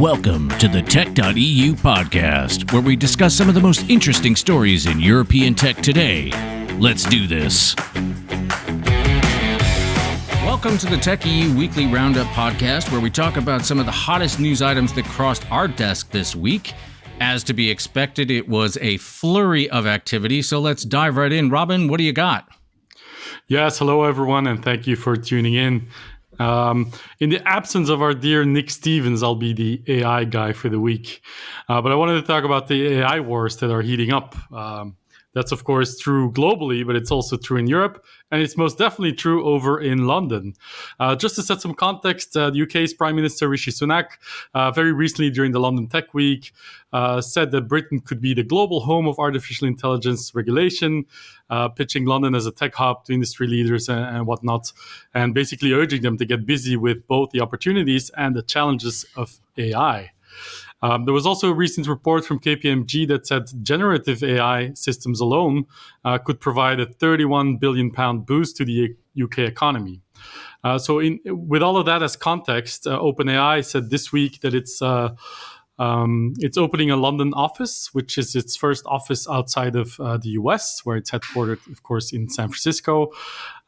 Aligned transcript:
Welcome 0.00 0.48
to 0.60 0.66
the 0.66 0.80
Tech.eu 0.80 1.74
podcast, 1.74 2.72
where 2.72 2.80
we 2.80 2.96
discuss 2.96 3.34
some 3.34 3.50
of 3.50 3.54
the 3.54 3.60
most 3.60 3.86
interesting 3.90 4.34
stories 4.34 4.86
in 4.86 4.98
European 4.98 5.54
tech 5.54 5.76
today. 5.76 6.30
Let's 6.78 7.04
do 7.04 7.26
this. 7.26 7.76
Welcome 10.42 10.78
to 10.78 10.86
the 10.86 10.98
Tech 10.98 11.26
EU 11.26 11.54
Weekly 11.54 11.84
Roundup 11.86 12.26
podcast, 12.28 12.90
where 12.90 13.02
we 13.02 13.10
talk 13.10 13.36
about 13.36 13.66
some 13.66 13.78
of 13.78 13.84
the 13.84 13.92
hottest 13.92 14.40
news 14.40 14.62
items 14.62 14.94
that 14.94 15.04
crossed 15.04 15.44
our 15.52 15.68
desk 15.68 16.10
this 16.12 16.34
week. 16.34 16.72
As 17.20 17.44
to 17.44 17.52
be 17.52 17.70
expected, 17.70 18.30
it 18.30 18.48
was 18.48 18.78
a 18.80 18.96
flurry 18.96 19.68
of 19.68 19.86
activity, 19.86 20.40
so 20.40 20.60
let's 20.60 20.82
dive 20.82 21.18
right 21.18 21.30
in. 21.30 21.50
Robin, 21.50 21.88
what 21.88 21.98
do 21.98 22.04
you 22.04 22.14
got? 22.14 22.48
Yes, 23.48 23.78
hello 23.78 24.04
everyone, 24.04 24.46
and 24.46 24.64
thank 24.64 24.86
you 24.86 24.96
for 24.96 25.14
tuning 25.14 25.52
in. 25.52 25.88
Um, 26.40 26.90
in 27.20 27.30
the 27.30 27.46
absence 27.46 27.88
of 27.88 28.02
our 28.02 28.14
dear 28.14 28.44
Nick 28.44 28.70
Stevens, 28.70 29.22
I'll 29.22 29.34
be 29.34 29.52
the 29.52 29.82
AI 29.86 30.24
guy 30.24 30.52
for 30.52 30.68
the 30.68 30.80
week. 30.80 31.22
Uh, 31.68 31.82
but 31.82 31.92
I 31.92 31.94
wanted 31.94 32.20
to 32.20 32.26
talk 32.26 32.44
about 32.44 32.66
the 32.66 33.00
AI 33.00 33.20
wars 33.20 33.58
that 33.58 33.70
are 33.70 33.82
heating 33.82 34.12
up. 34.12 34.34
Um, 34.52 34.96
that's, 35.32 35.52
of 35.52 35.64
course, 35.64 35.98
true 35.98 36.32
globally, 36.32 36.84
but 36.84 36.96
it's 36.96 37.10
also 37.10 37.36
true 37.36 37.56
in 37.56 37.66
Europe. 37.68 38.04
And 38.32 38.42
it's 38.42 38.56
most 38.56 38.78
definitely 38.78 39.12
true 39.12 39.44
over 39.44 39.80
in 39.80 40.06
London. 40.06 40.54
Uh, 40.98 41.14
just 41.14 41.36
to 41.36 41.42
set 41.42 41.60
some 41.60 41.74
context, 41.74 42.36
uh, 42.36 42.50
the 42.50 42.62
UK's 42.62 42.94
Prime 42.94 43.14
Minister 43.14 43.48
Rishi 43.48 43.70
Sunak, 43.70 44.06
uh, 44.54 44.70
very 44.72 44.92
recently 44.92 45.30
during 45.30 45.52
the 45.52 45.60
London 45.60 45.86
Tech 45.86 46.14
Week, 46.14 46.52
uh, 46.92 47.20
said 47.20 47.52
that 47.52 47.68
Britain 47.68 48.00
could 48.00 48.20
be 48.20 48.34
the 48.34 48.42
global 48.42 48.80
home 48.80 49.06
of 49.06 49.18
artificial 49.18 49.68
intelligence 49.68 50.34
regulation, 50.34 51.04
uh, 51.48 51.68
pitching 51.68 52.06
London 52.06 52.34
as 52.34 52.46
a 52.46 52.52
tech 52.52 52.74
hub 52.74 53.04
to 53.04 53.12
industry 53.12 53.46
leaders 53.46 53.88
and, 53.88 54.16
and 54.16 54.26
whatnot, 54.26 54.72
and 55.14 55.32
basically 55.34 55.72
urging 55.72 56.02
them 56.02 56.16
to 56.16 56.24
get 56.24 56.44
busy 56.44 56.76
with 56.76 57.06
both 57.06 57.30
the 57.30 57.40
opportunities 57.40 58.10
and 58.16 58.34
the 58.34 58.42
challenges 58.42 59.06
of 59.16 59.38
AI. 59.56 60.10
Um, 60.82 61.04
there 61.04 61.14
was 61.14 61.26
also 61.26 61.50
a 61.50 61.54
recent 61.54 61.86
report 61.86 62.24
from 62.24 62.38
KPMG 62.38 63.06
that 63.08 63.26
said 63.26 63.50
generative 63.62 64.22
AI 64.22 64.72
systems 64.74 65.20
alone 65.20 65.66
uh, 66.04 66.18
could 66.18 66.40
provide 66.40 66.80
a 66.80 66.86
31 66.86 67.58
billion 67.58 67.90
pound 67.90 68.26
boost 68.26 68.56
to 68.56 68.64
the 68.64 68.94
UK 69.20 69.40
economy. 69.40 70.00
Uh, 70.62 70.78
so, 70.78 70.98
in, 70.98 71.18
with 71.26 71.62
all 71.62 71.76
of 71.76 71.86
that 71.86 72.02
as 72.02 72.16
context, 72.16 72.86
uh, 72.86 72.98
OpenAI 72.98 73.64
said 73.64 73.90
this 73.90 74.12
week 74.12 74.40
that 74.40 74.54
it's 74.54 74.82
uh, 74.82 75.14
um, 75.78 76.34
it's 76.38 76.58
opening 76.58 76.90
a 76.90 76.96
London 76.96 77.32
office, 77.32 77.88
which 77.94 78.18
is 78.18 78.36
its 78.36 78.54
first 78.54 78.84
office 78.84 79.26
outside 79.26 79.74
of 79.76 79.98
uh, 79.98 80.18
the 80.18 80.30
US, 80.30 80.84
where 80.84 80.98
it's 80.98 81.10
headquartered, 81.10 81.66
of 81.72 81.82
course, 81.82 82.12
in 82.12 82.28
San 82.28 82.48
Francisco. 82.48 83.12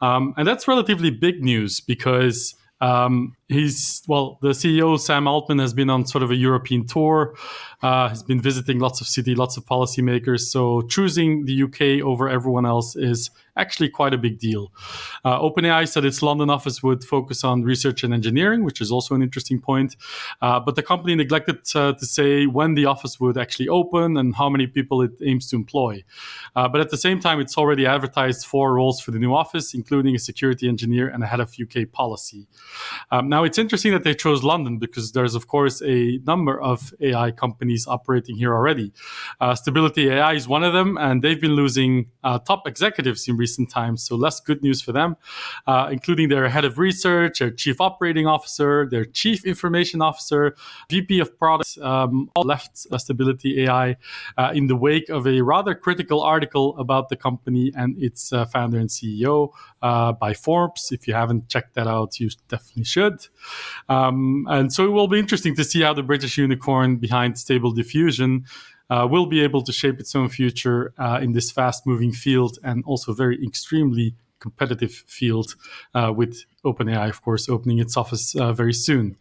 Um, 0.03 0.35
and 0.37 0.47
that's 0.47 0.69
relatively 0.69 1.11
big 1.11 1.43
news 1.43 1.81
because 1.81 2.55
um, 2.83 3.37
he's 3.47 4.03
well, 4.09 4.39
the 4.43 4.49
CEO 4.49 4.99
Sam 4.99 5.29
Altman 5.29 5.61
has 5.61 5.73
been 5.73 5.89
on 5.89 6.05
sort 6.05 6.25
of 6.25 6.33
a 6.33 6.35
European 6.35 6.85
tour. 6.85 7.37
Uh, 7.81 8.09
has 8.09 8.25
been 8.25 8.41
visiting 8.41 8.81
lots 8.81 9.01
of 9.01 9.07
city, 9.07 9.37
lots 9.37 9.57
of 9.57 9.65
policymakers. 9.65 10.41
So 10.41 10.83
choosing 10.83 11.45
the 11.45 11.63
UK 11.63 12.05
over 12.05 12.29
everyone 12.29 12.67
else 12.67 12.97
is 12.97 13.31
actually 13.57 13.89
quite 13.89 14.15
a 14.15 14.19
big 14.19 14.39
deal. 14.39 14.73
Uh, 15.25 15.39
OpenAI 15.41 15.87
said 15.87 16.05
its 16.05 16.23
London 16.23 16.51
office 16.51 16.83
would 16.83 17.05
focus 17.05 17.45
on 17.45 17.63
research 17.63 18.03
and 18.03 18.15
engineering, 18.15 18.65
which 18.65 18.81
is 18.81 18.91
also 18.91 19.15
an 19.15 19.23
interesting 19.23 19.61
point. 19.61 19.97
Uh, 20.41 20.59
but 20.59 20.75
the 20.75 20.83
company 20.83 21.15
neglected 21.15 21.59
uh, 21.75 21.93
to 21.93 22.07
say 22.07 22.47
when 22.47 22.75
the 22.75 22.87
office 22.87 23.21
would 23.21 23.37
actually 23.37 23.69
open 23.69 24.17
and 24.17 24.35
how 24.35 24.49
many 24.49 24.67
people 24.67 25.03
it 25.03 25.13
aims 25.25 25.49
to 25.49 25.57
employ. 25.57 26.03
Uh, 26.57 26.69
but 26.69 26.81
at 26.81 26.91
the 26.91 26.97
same 26.97 27.21
time, 27.21 27.41
it's 27.41 27.59
already 27.59 27.87
advertised 27.87 28.47
four 28.47 28.75
roles 28.75 29.01
for 29.01 29.11
the 29.11 29.19
new 29.19 29.35
office, 29.35 29.75
including 29.75 30.15
a 30.15 30.19
security 30.19 30.69
engineer 30.69 31.09
and 31.09 31.23
a 31.23 31.27
head 31.27 31.41
of 31.41 31.55
UK 31.61 31.91
policy. 31.93 32.47
Um, 33.11 33.29
now, 33.29 33.45
it's 33.45 33.59
interesting 33.59 33.93
that 33.93 34.05
they 34.05 34.15
chose 34.15 34.43
London 34.43 34.79
because 34.79 35.13
there's, 35.13 35.35
of 35.35 35.47
course, 35.47 35.83
a 35.83 36.19
number 36.27 36.61
of 36.61 36.95
AI 37.01 37.31
companies 37.33 37.87
operating 37.87 38.37
here 38.37 38.55
already. 38.55 38.93
Uh, 39.41 39.55
Stability 39.55 40.09
AI 40.09 40.35
is 40.35 40.49
one 40.49 40.65
of 40.65 40.73
them, 40.73 40.97
and 40.99 41.23
they've 41.23 41.41
been 41.41 41.55
losing 41.55 42.11
uh, 42.25 42.39
top 42.39 42.67
executives 42.67 43.29
in 43.29 43.37
recent 43.45 43.69
times. 43.81 43.99
So 44.07 44.13
less 44.27 44.39
good 44.49 44.61
news 44.67 44.81
for 44.87 44.93
them, 44.93 45.11
uh, 45.67 45.89
including 45.97 46.27
their 46.29 46.47
head 46.55 46.65
of 46.71 46.75
research, 46.89 47.35
their 47.41 47.55
chief 47.63 47.81
operating 47.89 48.27
officer, 48.27 48.73
their 48.95 49.07
chief 49.21 49.39
information 49.53 49.99
officer, 50.11 50.43
VP 50.91 51.21
of 51.25 51.29
products, 51.43 51.79
um, 51.93 52.31
all 52.37 52.47
left 52.55 52.87
uh, 52.91 52.99
Stability 52.99 53.51
AI 53.63 53.97
uh, 54.39 54.53
in 54.59 54.65
the 54.67 54.77
wake 54.77 55.09
of 55.17 55.27
a 55.27 55.37
rather 55.53 55.75
critical 55.87 56.21
article 56.35 56.67
about 56.85 57.05
the 57.09 57.17
company 57.17 57.73
and 57.81 57.91
its 58.09 58.33
uh, 58.33 58.45
founder 58.55 58.79
and 58.79 58.91
CEO 58.97 59.51
uh, 59.83 60.13
by 60.25 60.33
Forbes. 60.45 60.93
If 60.93 61.09
you 61.09 61.15
haven't 61.15 61.49
checked 61.49 61.75
that 61.75 61.89
out, 61.97 62.21
you 62.21 62.29
definitely 62.49 62.85
should. 62.85 63.17
Um, 63.89 64.47
and 64.49 64.73
so 64.73 64.81
it 64.87 64.93
will 64.97 65.09
be 65.09 65.19
interesting 65.19 65.55
to 65.57 65.65
see 65.65 65.83
how 65.83 65.95
the 65.95 66.03
British 66.03 66.39
unicorn 66.39 66.97
behind 66.97 67.39
Stable 67.39 67.73
Diffusion 67.73 68.45
uh, 68.93 69.07
will 69.13 69.27
be 69.27 69.41
able 69.41 69.63
to 69.63 69.73
shape 69.73 69.99
its 70.03 70.15
own 70.15 70.29
future 70.29 70.81
uh, 70.99 71.19
in 71.25 71.33
this 71.33 71.51
fast 71.51 71.87
moving 71.87 72.13
field 72.13 72.59
and 72.63 72.85
also 72.85 73.13
very 73.13 73.37
extremely 73.49 74.15
competitive 74.43 74.93
field 75.07 75.55
uh, 75.95 76.13
with 76.15 76.45
OpenAI, 76.65 77.09
of 77.09 77.23
course, 77.23 77.49
opening 77.49 77.79
its 77.79 77.97
office 77.97 78.35
uh, 78.35 78.53
very 78.53 78.75
soon. 78.75 79.17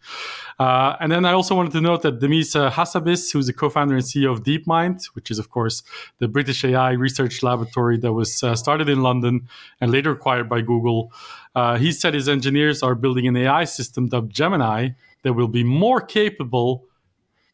Uh, 0.58 0.96
and 1.00 1.10
then 1.12 1.24
I 1.24 1.32
also 1.32 1.54
wanted 1.54 1.72
to 1.72 1.80
note 1.80 2.02
that 2.02 2.18
Demis 2.18 2.54
uh, 2.56 2.70
Hassabis, 2.70 3.32
who's 3.32 3.46
the 3.46 3.52
co-founder 3.52 3.94
and 3.94 4.04
CEO 4.04 4.32
of 4.32 4.42
DeepMind, 4.42 5.06
which 5.14 5.30
is, 5.30 5.38
of 5.38 5.48
course, 5.48 5.82
the 6.18 6.28
British 6.28 6.64
AI 6.64 6.90
research 6.92 7.42
laboratory 7.42 7.96
that 7.98 8.12
was 8.12 8.42
uh, 8.42 8.54
started 8.56 8.88
in 8.88 9.02
London 9.02 9.48
and 9.80 9.90
later 9.92 10.10
acquired 10.10 10.48
by 10.48 10.60
Google, 10.60 11.12
uh, 11.54 11.78
he 11.78 11.92
said 11.92 12.14
his 12.14 12.28
engineers 12.28 12.82
are 12.82 12.96
building 12.96 13.26
an 13.28 13.36
AI 13.36 13.64
system 13.64 14.08
dubbed 14.08 14.32
Gemini 14.34 14.90
that 15.22 15.34
will 15.34 15.48
be 15.48 15.64
more 15.64 16.00
capable 16.00 16.84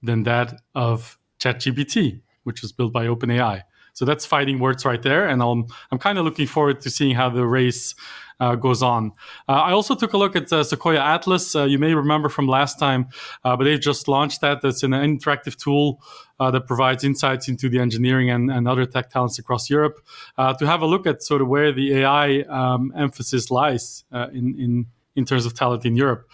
than 0.03 0.23
that 0.23 0.61
of 0.75 1.18
ChatGPT, 1.38 2.21
which 2.44 2.62
was 2.62 2.72
built 2.72 2.93
by 2.93 3.06
OpenAI. 3.06 3.62
So 3.94 4.04
that's 4.04 4.25
fighting 4.25 4.60
words 4.60 4.84
right 4.84 5.03
there, 5.03 5.26
and 5.26 5.43
I'm 5.43 5.66
I'm 5.91 5.99
kind 5.99 6.19
of 6.19 6.25
looking 6.25 6.47
forward 6.47 6.81
to 6.82 6.91
seeing 6.91 7.16
how 7.16 7.31
the 7.31 7.44
race 7.44 7.97
uh, 8.41 8.54
goes 8.54 8.82
on. 8.82 9.12
Uh, 9.49 9.53
I 9.53 9.72
also 9.72 9.94
took 9.94 10.12
a 10.12 10.16
look 10.16 10.37
at 10.37 10.53
uh, 10.53 10.62
Sequoia 10.62 11.00
Atlas. 11.00 11.56
Uh, 11.56 11.65
you 11.65 11.78
may 11.78 11.94
remember 11.94 12.28
from 12.28 12.47
last 12.47 12.78
time, 12.78 13.09
uh, 13.44 13.56
but 13.56 13.65
they've 13.65 13.81
just 13.81 14.06
launched 14.06 14.41
that. 14.41 14.62
That's 14.62 14.82
an 14.82 14.93
interactive 14.93 15.56
tool 15.56 16.00
uh, 16.38 16.50
that 16.53 16.66
provides 16.66 17.03
insights 17.03 17.49
into 17.49 17.69
the 17.69 17.81
engineering 17.81 18.31
and, 18.31 18.50
and 18.50 18.69
other 18.69 18.87
tech 18.87 19.10
talents 19.10 19.38
across 19.38 19.69
Europe 19.69 19.99
to 20.37 20.66
have 20.66 20.82
a 20.82 20.87
look 20.87 21.06
at 21.06 21.22
sort 21.22 21.43
of 21.43 21.49
where 21.49 21.72
the 21.72 21.97
AI 21.97 22.43
um, 22.43 22.93
emphasis 22.97 23.50
lies 23.50 24.05
in 24.12 24.55
in 24.59 24.87
in 25.19 25.25
terms 25.25 25.45
of 25.45 25.53
talent 25.53 25.84
in 25.84 25.97
Europe. 25.97 26.31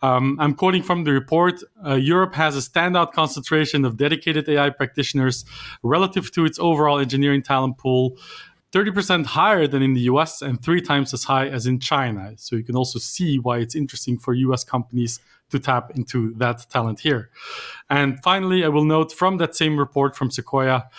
Um, 0.00 0.36
I'm 0.40 0.54
quoting 0.54 0.82
from 0.82 1.04
the 1.04 1.12
report 1.12 1.56
uh, 1.84 1.94
Europe 1.94 2.34
has 2.36 2.56
a 2.56 2.60
standout 2.70 3.12
concentration 3.12 3.84
of 3.84 3.96
dedicated 3.96 4.48
AI 4.48 4.70
practitioners 4.70 5.44
relative 5.82 6.30
to 6.32 6.44
its 6.44 6.58
overall 6.58 6.98
engineering 6.98 7.42
talent 7.42 7.76
pool. 7.78 8.16
30% 8.72 9.24
higher 9.24 9.66
than 9.66 9.82
in 9.82 9.94
the 9.94 10.02
US 10.12 10.42
and 10.42 10.62
three 10.62 10.82
times 10.82 11.14
as 11.14 11.24
high 11.24 11.48
as 11.48 11.66
in 11.66 11.80
China. 11.80 12.32
So 12.36 12.54
you 12.54 12.62
can 12.62 12.76
also 12.76 12.98
see 12.98 13.38
why 13.38 13.58
it's 13.58 13.74
interesting 13.74 14.18
for 14.18 14.34
US 14.34 14.62
companies 14.62 15.20
to 15.50 15.58
tap 15.58 15.90
into 15.96 16.34
that 16.34 16.66
talent 16.68 17.00
here. 17.00 17.30
And 17.88 18.22
finally, 18.22 18.64
I 18.64 18.68
will 18.68 18.84
note 18.84 19.10
from 19.10 19.38
that 19.38 19.56
same 19.56 19.78
report 19.78 20.14
from 20.16 20.30
Sequoia 20.30 20.90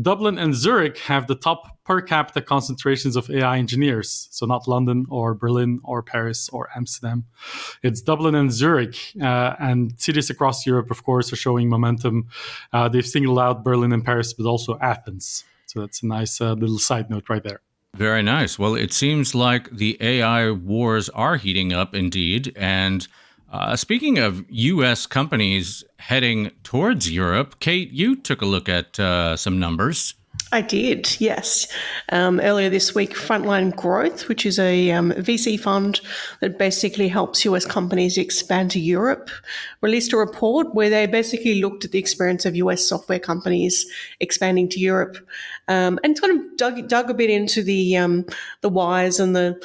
Dublin 0.00 0.38
and 0.38 0.54
Zurich 0.54 0.98
have 0.98 1.26
the 1.26 1.34
top 1.34 1.82
per 1.84 2.00
capita 2.00 2.40
concentrations 2.40 3.16
of 3.16 3.30
AI 3.30 3.58
engineers. 3.58 4.28
So, 4.30 4.46
not 4.46 4.68
London 4.68 5.06
or 5.08 5.34
Berlin 5.34 5.80
or 5.82 6.02
Paris 6.02 6.48
or 6.50 6.68
Amsterdam. 6.76 7.24
It's 7.82 8.00
Dublin 8.00 8.34
and 8.34 8.52
Zurich. 8.52 8.96
Uh, 9.20 9.54
and 9.58 9.98
cities 9.98 10.30
across 10.30 10.66
Europe, 10.66 10.90
of 10.90 11.02
course, 11.02 11.32
are 11.32 11.36
showing 11.36 11.68
momentum. 11.68 12.28
Uh, 12.72 12.88
they've 12.88 13.06
singled 13.06 13.38
out 13.38 13.64
Berlin 13.64 13.92
and 13.92 14.04
Paris, 14.04 14.32
but 14.32 14.46
also 14.46 14.78
Athens. 14.80 15.44
So, 15.66 15.80
that's 15.80 16.02
a 16.02 16.06
nice 16.06 16.40
uh, 16.40 16.52
little 16.52 16.78
side 16.78 17.10
note 17.10 17.28
right 17.28 17.42
there. 17.42 17.60
Very 17.94 18.22
nice. 18.22 18.58
Well, 18.58 18.74
it 18.74 18.92
seems 18.92 19.34
like 19.34 19.70
the 19.70 19.96
AI 20.00 20.50
wars 20.50 21.08
are 21.08 21.36
heating 21.36 21.72
up 21.72 21.94
indeed. 21.94 22.52
And 22.54 23.08
uh, 23.50 23.76
speaking 23.76 24.18
of 24.18 24.44
U.S. 24.48 25.06
companies 25.06 25.84
heading 25.98 26.50
towards 26.62 27.10
Europe, 27.10 27.60
Kate, 27.60 27.90
you 27.90 28.16
took 28.16 28.42
a 28.42 28.46
look 28.46 28.68
at 28.68 28.98
uh, 29.00 29.36
some 29.36 29.58
numbers. 29.58 30.14
I 30.50 30.62
did, 30.62 31.20
yes. 31.20 31.66
Um, 32.10 32.40
earlier 32.40 32.70
this 32.70 32.94
week, 32.94 33.14
Frontline 33.14 33.76
Growth, 33.76 34.28
which 34.28 34.46
is 34.46 34.58
a 34.58 34.90
um, 34.92 35.12
VC 35.12 35.60
fund 35.60 36.00
that 36.40 36.58
basically 36.58 37.08
helps 37.08 37.44
US 37.44 37.66
companies 37.66 38.16
expand 38.16 38.70
to 38.70 38.80
Europe, 38.80 39.28
released 39.82 40.12
a 40.14 40.16
report 40.16 40.74
where 40.74 40.88
they 40.88 41.06
basically 41.06 41.60
looked 41.60 41.84
at 41.84 41.92
the 41.92 41.98
experience 41.98 42.46
of 42.46 42.56
US 42.56 42.88
software 42.88 43.18
companies 43.18 43.84
expanding 44.20 44.70
to 44.70 44.80
Europe 44.80 45.18
um, 45.68 45.98
and 46.02 46.18
kind 46.18 46.38
of 46.38 46.56
dug, 46.56 46.88
dug 46.88 47.10
a 47.10 47.14
bit 47.14 47.28
into 47.28 47.62
the 47.62 47.96
um, 47.96 48.24
the 48.62 48.70
whys 48.70 49.20
and 49.20 49.36
the 49.36 49.60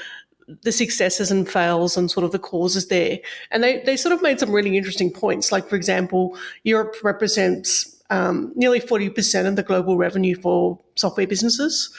the 0.62 0.72
successes 0.72 1.32
and 1.32 1.50
fails 1.50 1.98
and 1.98 2.10
sort 2.10 2.24
of 2.24 2.32
the 2.32 2.40
causes 2.40 2.88
there. 2.88 3.20
And 3.52 3.64
they, 3.64 3.82
they 3.84 3.98
sort 3.98 4.14
of 4.14 4.22
made 4.22 4.40
some 4.40 4.52
really 4.52 4.78
interesting 4.78 5.12
points. 5.12 5.52
Like, 5.52 5.68
for 5.68 5.76
example, 5.76 6.38
Europe 6.64 6.96
represents 7.04 8.02
um, 8.10 8.52
nearly 8.56 8.80
40% 8.80 9.48
of 9.48 9.56
the 9.56 9.64
global 9.64 9.98
revenue 9.98 10.36
for 10.36 10.80
software 10.96 11.28
businesses. 11.28 11.94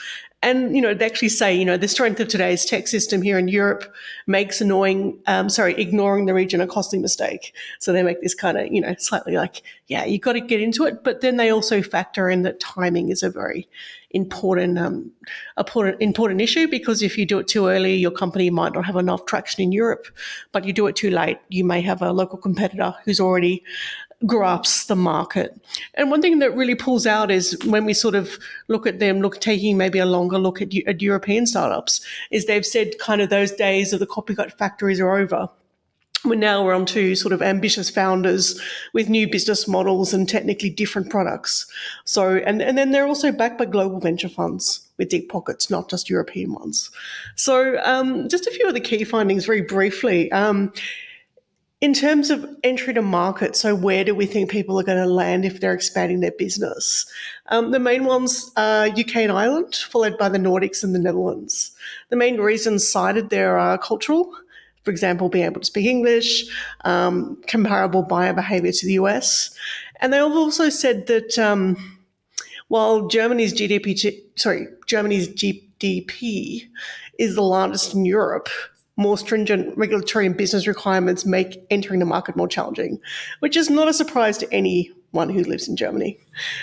And, 0.45 0.75
you 0.75 0.81
know, 0.81 0.93
they 0.93 1.07
actually 1.07 1.29
say, 1.29 1.55
you 1.55 1.65
know, 1.65 1.75
the 1.75 1.87
strength 1.87 2.19
of 2.19 2.27
today's 2.27 2.65
tech 2.65 2.87
system 2.87 3.23
here 3.23 3.39
in 3.39 3.47
Europe 3.47 3.91
makes 4.27 4.61
annoying, 4.61 5.19
um, 5.25 5.49
sorry, 5.49 5.73
ignoring 5.73 6.27
the 6.27 6.35
region 6.35 6.61
a 6.61 6.67
costly 6.67 6.99
mistake. 6.99 7.55
So 7.79 7.91
they 7.91 8.03
make 8.03 8.21
this 8.21 8.35
kind 8.35 8.55
of, 8.55 8.71
you 8.71 8.79
know, 8.79 8.93
slightly 8.99 9.33
like, 9.33 9.63
yeah, 9.87 10.05
you've 10.05 10.21
got 10.21 10.33
to 10.33 10.39
get 10.39 10.61
into 10.61 10.85
it. 10.85 11.03
But 11.03 11.21
then 11.21 11.37
they 11.37 11.49
also 11.49 11.81
factor 11.81 12.29
in 12.29 12.43
that 12.43 12.59
timing 12.59 13.09
is 13.09 13.23
a 13.23 13.29
very 13.31 13.67
important, 14.11 14.77
um, 14.77 15.11
important, 15.57 15.99
important 15.99 16.41
issue 16.41 16.67
because 16.67 17.01
if 17.01 17.17
you 17.17 17.25
do 17.25 17.39
it 17.39 17.47
too 17.47 17.67
early, 17.67 17.95
your 17.95 18.11
company 18.11 18.51
might 18.51 18.73
not 18.73 18.85
have 18.85 18.97
enough 18.97 19.25
traction 19.25 19.63
in 19.63 19.71
Europe. 19.71 20.05
But 20.51 20.63
you 20.63 20.73
do 20.73 20.85
it 20.85 20.95
too 20.95 21.09
late, 21.09 21.39
you 21.49 21.65
may 21.65 21.81
have 21.81 22.03
a 22.03 22.11
local 22.11 22.37
competitor 22.37 22.93
who's 23.03 23.19
already 23.19 23.63
grasps 24.25 24.85
the 24.85 24.95
market. 24.95 25.59
And 25.95 26.09
one 26.09 26.21
thing 26.21 26.39
that 26.39 26.55
really 26.55 26.75
pulls 26.75 27.05
out 27.05 27.31
is 27.31 27.57
when 27.65 27.85
we 27.85 27.93
sort 27.93 28.15
of 28.15 28.37
look 28.67 28.87
at 28.87 28.99
them, 28.99 29.21
look 29.21 29.39
taking 29.41 29.77
maybe 29.77 29.99
a 29.99 30.05
longer 30.05 30.37
look 30.37 30.61
at, 30.61 30.73
at 30.87 31.01
European 31.01 31.45
startups, 31.45 32.05
is 32.31 32.45
they've 32.45 32.65
said 32.65 32.97
kind 32.99 33.21
of 33.21 33.29
those 33.29 33.51
days 33.51 33.93
of 33.93 33.99
the 33.99 34.07
copycat 34.07 34.57
factories 34.57 34.99
are 34.99 35.17
over. 35.17 35.49
We're 36.23 36.35
now 36.35 36.65
we're 36.65 36.73
on 36.73 36.87
to 36.87 37.15
sort 37.15 37.33
of 37.33 37.43
ambitious 37.43 37.89
founders 37.89 38.59
with 38.93 39.09
new 39.09 39.29
business 39.29 39.67
models 39.67 40.11
and 40.11 40.27
technically 40.27 40.71
different 40.71 41.11
products. 41.11 41.71
So 42.03 42.37
and, 42.37 42.63
and 42.63 42.77
then 42.77 42.91
they're 42.91 43.05
also 43.05 43.31
backed 43.31 43.59
by 43.59 43.65
global 43.65 43.99
venture 43.99 44.29
funds 44.29 44.87
with 44.97 45.09
deep 45.09 45.29
pockets, 45.29 45.69
not 45.69 45.89
just 45.89 46.09
European 46.09 46.53
ones. 46.53 46.89
So 47.35 47.77
um, 47.83 48.27
just 48.27 48.47
a 48.47 48.51
few 48.51 48.67
of 48.67 48.73
the 48.73 48.79
key 48.79 49.03
findings 49.03 49.45
very 49.45 49.61
briefly. 49.61 50.31
Um, 50.31 50.73
in 51.85 51.93
terms 51.93 52.31
of 52.31 52.43
entry 52.63 52.95
to 52.95 53.01
market, 53.03 53.55
so 53.55 53.75
where 53.75 54.03
do 54.03 54.15
we 54.15 54.25
think 54.25 54.49
people 54.49 54.79
are 54.79 54.83
going 54.83 54.97
to 54.97 55.05
land 55.05 55.45
if 55.45 55.59
they're 55.59 55.75
expanding 55.75 56.19
their 56.19 56.31
business? 56.31 57.05
Um, 57.49 57.69
the 57.69 57.79
main 57.79 58.05
ones 58.05 58.51
are 58.57 58.87
UK 58.87 59.17
and 59.17 59.31
Ireland, 59.31 59.75
followed 59.75 60.17
by 60.17 60.29
the 60.29 60.39
Nordics 60.39 60.83
and 60.83 60.95
the 60.95 60.99
Netherlands. 60.99 61.71
The 62.09 62.15
main 62.15 62.37
reasons 62.41 62.89
cited 62.89 63.29
there 63.29 63.59
are 63.59 63.77
cultural, 63.77 64.33
for 64.81 64.89
example, 64.89 65.29
being 65.29 65.45
able 65.45 65.61
to 65.61 65.67
speak 65.67 65.85
English, 65.85 66.45
um, 66.85 67.39
comparable 67.45 68.01
buyer 68.01 68.33
behavior 68.33 68.71
to 68.71 68.85
the 68.87 68.93
US. 68.93 69.55
And 70.01 70.11
they 70.11 70.17
also 70.17 70.69
said 70.69 71.05
that 71.05 71.37
um, 71.37 71.77
while 72.67 73.07
Germany's 73.07 73.53
GDP, 73.53 74.21
sorry, 74.35 74.69
Germany's 74.87 75.29
GDP 75.29 76.67
is 77.19 77.35
the 77.35 77.43
largest 77.43 77.93
in 77.93 78.05
Europe, 78.05 78.49
more 78.97 79.17
stringent 79.17 79.77
regulatory 79.77 80.25
and 80.25 80.37
business 80.37 80.67
requirements 80.67 81.25
make 81.25 81.65
entering 81.69 81.99
the 81.99 82.05
market 82.05 82.35
more 82.35 82.47
challenging, 82.47 82.99
which 83.39 83.57
is 83.57 83.69
not 83.69 83.87
a 83.87 83.93
surprise 83.93 84.37
to 84.37 84.53
anyone 84.53 85.29
who 85.29 85.43
lives 85.43 85.67
in 85.67 85.75
Germany 85.75 86.17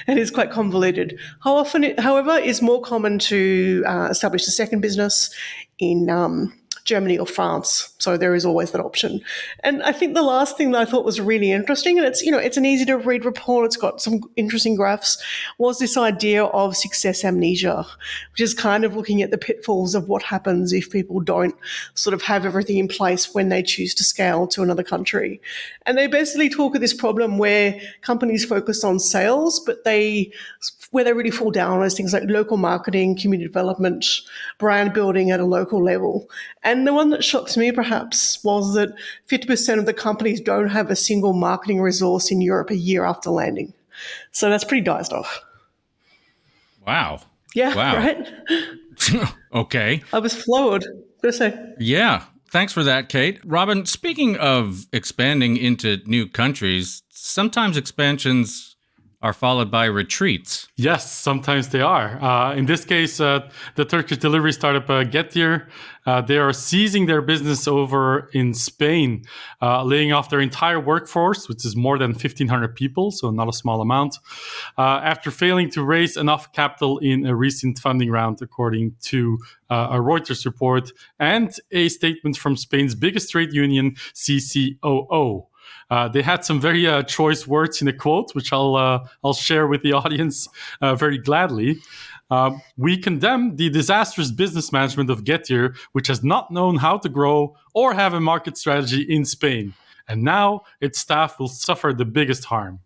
and 0.07 0.19
is 0.19 0.31
quite 0.31 0.51
convoluted. 0.51 1.19
How 1.43 1.55
often, 1.57 1.95
however, 1.99 2.33
is 2.33 2.63
more 2.63 2.81
common 2.81 3.19
to 3.21 3.85
uh, 3.87 4.09
establish 4.11 4.47
a 4.47 4.51
second 4.51 4.81
business 4.81 5.35
in 5.79 6.09
um, 6.09 6.53
Germany 6.85 7.19
or 7.19 7.27
France. 7.27 7.95
So 7.99 8.17
there 8.17 8.35
is 8.35 8.45
always 8.45 8.73
that 8.73 8.81
option. 8.81 9.21
And 9.61 9.83
I 9.83 9.93
think 9.93 10.15
the 10.15 10.23
last 10.23 10.57
thing 10.57 10.73
that 10.73 10.81
I 10.81 10.85
thought 10.85 11.05
was 11.05 11.21
really 11.21 11.51
interesting, 11.51 11.99
and 11.99 12.07
it's 12.07 12.23
you 12.23 12.31
know 12.31 12.39
it's 12.39 12.57
an 12.57 12.67
easy 12.67 12.85
to 12.87 12.97
read 12.97 13.25
report. 13.25 13.67
It's 13.67 13.77
got 13.77 14.01
some 14.01 14.21
interesting 14.37 14.77
graphs. 14.77 15.23
Was 15.59 15.79
this 15.79 15.97
idea 15.97 16.45
of 16.45 16.77
success 16.77 17.25
amnesia, 17.25 17.87
which 18.33 18.41
is 18.41 18.55
kind 18.55 18.85
of 18.85 18.97
looking 18.97 19.23
at 19.23 19.31
the 19.31 19.39
pitfalls 19.39 19.95
of 19.95 20.09
what 20.09 20.23
happens 20.23 20.73
if 20.73 20.91
people 20.91 21.21
don't 21.21 21.55
sort 21.95 22.15
of 22.15 22.23
have 22.23 22.45
everything 22.45 22.79
in 22.79 22.89
place 22.89 23.35
when 23.35 23.49
they 23.49 23.63
choose 23.63 23.95
to 23.95 24.05
scale 24.05 24.47
to 24.49 24.63
another 24.63 24.83
country. 24.83 25.41
And 25.87 25.97
they 25.97 26.07
basically 26.07 26.49
talk 26.49 26.75
of 26.75 26.81
this 26.81 26.95
problem 26.95 27.39
where 27.39 27.81
companies 28.03 28.45
focus 28.45 28.85
on 28.85 28.99
sales, 28.99 29.61
but 29.61 29.85
they 29.85 30.33
where 30.93 31.05
they 31.05 31.13
really 31.15 31.31
fall 31.31 31.51
down 31.51 31.83
is 31.83 31.95
things 31.95 32.13
like 32.13 32.25
local 32.27 32.59
marketing, 32.59 33.17
community 33.17 33.49
development, 33.49 34.05
brand 34.59 34.93
building 34.93 35.31
at 35.31 35.41
a 35.41 35.45
local 35.45 35.83
level. 35.83 36.29
And 36.65 36.87
the 36.87 36.93
one 36.93 37.11
that 37.11 37.25
shocks 37.25 37.57
me 37.57 37.73
perhaps 37.73 38.43
was 38.45 38.75
that 38.75 38.91
50% 39.29 39.79
of 39.79 39.87
the 39.87 39.95
companies 39.95 40.41
don't 40.41 40.69
have 40.69 40.91
a 40.91 40.97
single 40.97 41.33
marketing 41.33 41.81
resource 41.81 42.31
in 42.31 42.41
Europe 42.41 42.71
a 42.71 42.77
year 42.77 43.05
after 43.05 43.31
landing. 43.31 43.73
So 44.31 44.49
that's 44.49 44.65
pretty 44.65 44.83
dire 44.83 45.05
stuff. 45.05 45.41
Wow. 46.87 47.21
Yeah, 47.55 47.75
wow. 47.75 47.97
right? 47.97 48.33
okay. 49.55 50.03
I 50.13 50.19
was 50.19 50.35
floored. 50.35 50.85
Gonna 51.21 51.33
say. 51.33 51.75
Yeah. 51.79 52.25
Thanks 52.51 52.73
for 52.73 52.83
that, 52.83 53.09
Kate. 53.09 53.41
Robin, 53.45 53.87
speaking 53.87 54.37
of 54.37 54.87
expanding 54.93 55.57
into 55.57 55.99
new 56.07 56.29
countries, 56.29 57.03
sometimes 57.09 57.77
expansions 57.77 58.72
are 59.23 59.33
followed 59.33 59.71
by 59.71 59.85
retreats. 59.85 60.69
Yes, 60.77 61.11
sometimes 61.13 61.69
they 61.69 61.81
are. 61.81 62.23
Uh, 62.23 62.55
in 62.55 62.67
this 62.67 62.85
case, 62.85 63.21
uh, 63.21 63.49
the 63.77 63.85
Turkish 63.85 64.19
delivery 64.19 64.53
startup 64.53 64.91
uh, 64.91 65.05
Getir, 65.05 65.69
uh, 66.07 66.21
they 66.21 66.39
are 66.39 66.53
seizing 66.53 67.07
their 67.07 67.23
business 67.23 67.69
over 67.69 68.29
in 68.33 68.53
Spain, 68.53 69.23
uh, 69.61 69.85
laying 69.85 70.13
off 70.13 70.29
their 70.29 70.41
entire 70.41 70.81
workforce, 70.81 71.49
which 71.49 71.65
is 71.65 71.77
more 71.77 71.99
than 71.99 72.11
1,500 72.11 72.75
people, 72.75 73.13
so 73.13 73.31
not 73.31 73.49
a 73.49 73.53
small 73.53 73.81
amount, 73.81 74.17
uh, 74.77 75.01
after 75.05 75.31
failing 75.31 75.71
to 75.71 75.85
raise 75.85 76.17
enough 76.17 76.53
capital 76.53 76.99
in 76.99 77.25
a 77.25 77.37
recent 77.37 77.79
funding 77.79 78.11
round, 78.11 78.43
according 78.43 78.95
to 79.01 79.39
a 79.71 79.97
Reuters 79.97 80.45
report 80.45 80.93
and 81.19 81.51
a 81.71 81.89
statement 81.89 82.37
from 82.37 82.59
Spain's 82.59 82.95
biggest 82.95 83.31
trade 83.31 83.55
union, 83.55 83.95
CCOO. 84.13 85.47
Uh, 85.93 86.09
they 86.09 86.23
had 86.23 86.43
some 86.43 86.59
very 86.59 86.87
uh, 86.87 87.03
choice 87.03 87.47
words 87.47 87.83
in 87.83 87.87
a 87.87 87.93
quote, 87.93 88.35
which 88.35 88.51
I'll 88.51 88.77
uh, 88.77 89.07
I'll 89.23 89.35
share 89.35 89.67
with 89.67 89.83
the 89.83 89.93
audience 90.03 90.49
uh, 90.81 90.95
very 90.95 91.19
gladly. 91.19 91.81
Uh, 92.31 92.53
we 92.79 92.97
condemn 92.97 93.57
the 93.57 93.69
disastrous 93.69 94.31
business 94.31 94.73
management 94.73 95.11
of 95.11 95.23
Getir, 95.23 95.77
which 95.93 96.07
has 96.07 96.25
not 96.25 96.51
known 96.51 96.77
how 96.77 96.97
to 96.97 97.11
grow 97.11 97.55
or 97.75 97.93
have 97.93 98.15
a 98.15 98.21
market 98.21 98.57
strategy 98.57 99.03
in 99.03 99.27
Spain, 99.27 99.75
and 100.09 100.23
now 100.23 100.63
its 100.81 100.99
staff 100.99 101.39
will 101.39 101.49
suffer 101.67 101.93
the 101.93 102.07
biggest 102.07 102.47
harm. 102.47 102.81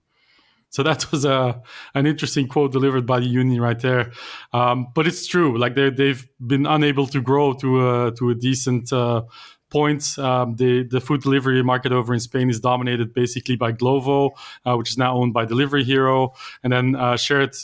So 0.71 0.83
that 0.83 1.11
was 1.13 1.25
a 1.25 1.63
an 1.95 2.07
interesting 2.07 2.49
quote 2.49 2.73
delivered 2.73 3.07
by 3.07 3.21
the 3.21 3.27
union 3.27 3.61
right 3.63 3.79
there. 3.79 4.11
Um, 4.53 4.89
but 4.97 5.07
it's 5.07 5.29
true. 5.29 5.57
Like 5.57 5.77
they 5.77 5.91
they've 5.91 6.27
been 6.45 6.67
unable 6.67 7.07
to 7.07 7.23
grow 7.23 7.53
to 7.55 7.69
a 7.89 8.13
to 8.17 8.31
a 8.31 8.35
decent 8.35 8.93
uh, 8.93 9.23
points. 9.71 10.19
Um, 10.19 10.57
the 10.57 10.85
the 10.85 11.01
food 11.01 11.23
delivery 11.23 11.63
market 11.63 11.93
over 11.93 12.15
in 12.15 12.21
Spain 12.21 12.51
is 12.51 12.61
dominated 12.61 13.13
basically 13.15 13.57
by 13.57 13.73
Glovo, 13.73 14.31
uh, 14.65 14.77
which 14.77 14.91
is 14.91 14.99
now 14.99 15.17
owned 15.17 15.33
by 15.33 15.45
Delivery 15.45 15.85
Hero, 15.85 16.33
and 16.63 16.73
then 16.73 16.97
uh, 16.97 17.17
shared 17.17 17.55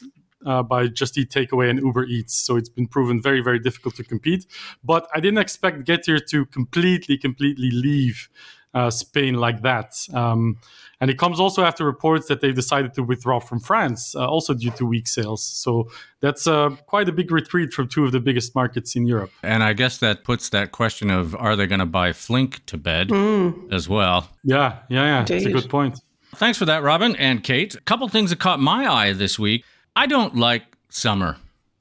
uh, 0.47 0.63
by 0.63 0.89
Just 0.89 1.17
Eat 1.19 1.31
Takeaway 1.31 1.71
and 1.71 1.79
Uber 1.79 2.05
Eats. 2.05 2.35
So 2.35 2.57
it's 2.57 2.69
been 2.69 2.87
proven 2.87 3.23
very, 3.23 3.41
very 3.41 3.59
difficult 3.59 3.95
to 3.97 4.05
compete. 4.05 4.47
But 4.83 5.09
I 5.15 5.21
didn't 5.21 5.39
expect 5.39 5.85
Getir 5.85 6.25
to 6.27 6.47
completely, 6.47 7.17
completely 7.17 7.71
leave 7.71 8.29
uh, 8.75 8.91
Spain 8.91 9.35
like 9.35 9.63
that. 9.63 9.95
Um, 10.13 10.59
and 11.01 11.11
it 11.11 11.19
comes 11.19 11.41
also 11.41 11.65
after 11.65 11.85
reports 11.85 12.29
that 12.29 12.41
they've 12.41 12.55
decided 12.55 12.95
to 12.95 13.03
withdraw 13.03 13.41
from 13.41 13.59
France, 13.59 14.15
uh, 14.15 14.25
also 14.25 14.55
due 14.55 14.71
to 14.73 14.87
weak 14.87 15.09
sales. 15.09 15.45
So 15.45 15.91
that's 16.21 16.47
uh, 16.47 16.71
quite 16.87 17.09
a 17.09 17.13
big 17.13 17.33
retreat 17.33 17.73
from 17.73 17.89
two 17.89 18.05
of 18.05 18.13
the 18.13 18.21
biggest 18.21 18.55
markets 18.55 18.95
in 18.95 19.07
Europe. 19.07 19.33
And 19.43 19.65
I 19.65 19.73
guess 19.73 19.99
that 19.99 20.23
puts 20.23 20.51
that 20.51 20.71
question 20.71 21.11
of 21.11 21.35
are 21.35 21.57
they 21.57 21.67
going 21.67 21.81
to 21.81 21.87
buy 21.87 22.13
Flink 22.13 22.65
to 22.67 22.77
bed 22.77 23.09
mm. 23.09 23.73
as 23.73 23.89
well? 23.89 24.29
Yeah, 24.45 24.79
yeah, 24.89 25.05
yeah. 25.05 25.25
That's 25.25 25.45
a 25.45 25.51
good 25.51 25.69
point. 25.69 25.99
Thanks 26.37 26.57
for 26.57 26.65
that, 26.67 26.83
Robin 26.83 27.17
and 27.17 27.43
Kate. 27.43 27.75
A 27.75 27.81
couple 27.81 28.09
things 28.09 28.31
that 28.31 28.39
caught 28.39 28.61
my 28.61 28.87
eye 28.87 29.13
this 29.13 29.39
week. 29.39 29.65
I 29.95 30.07
don't 30.07 30.37
like 30.37 30.63
summer. 30.89 31.37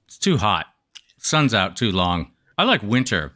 It's 0.08 0.18
too 0.18 0.38
hot. 0.38 0.66
Sun's 1.20 1.54
out 1.54 1.78
too 1.78 1.92
long. 1.92 2.32
I 2.58 2.64
like 2.64 2.82
winter. 2.82 3.34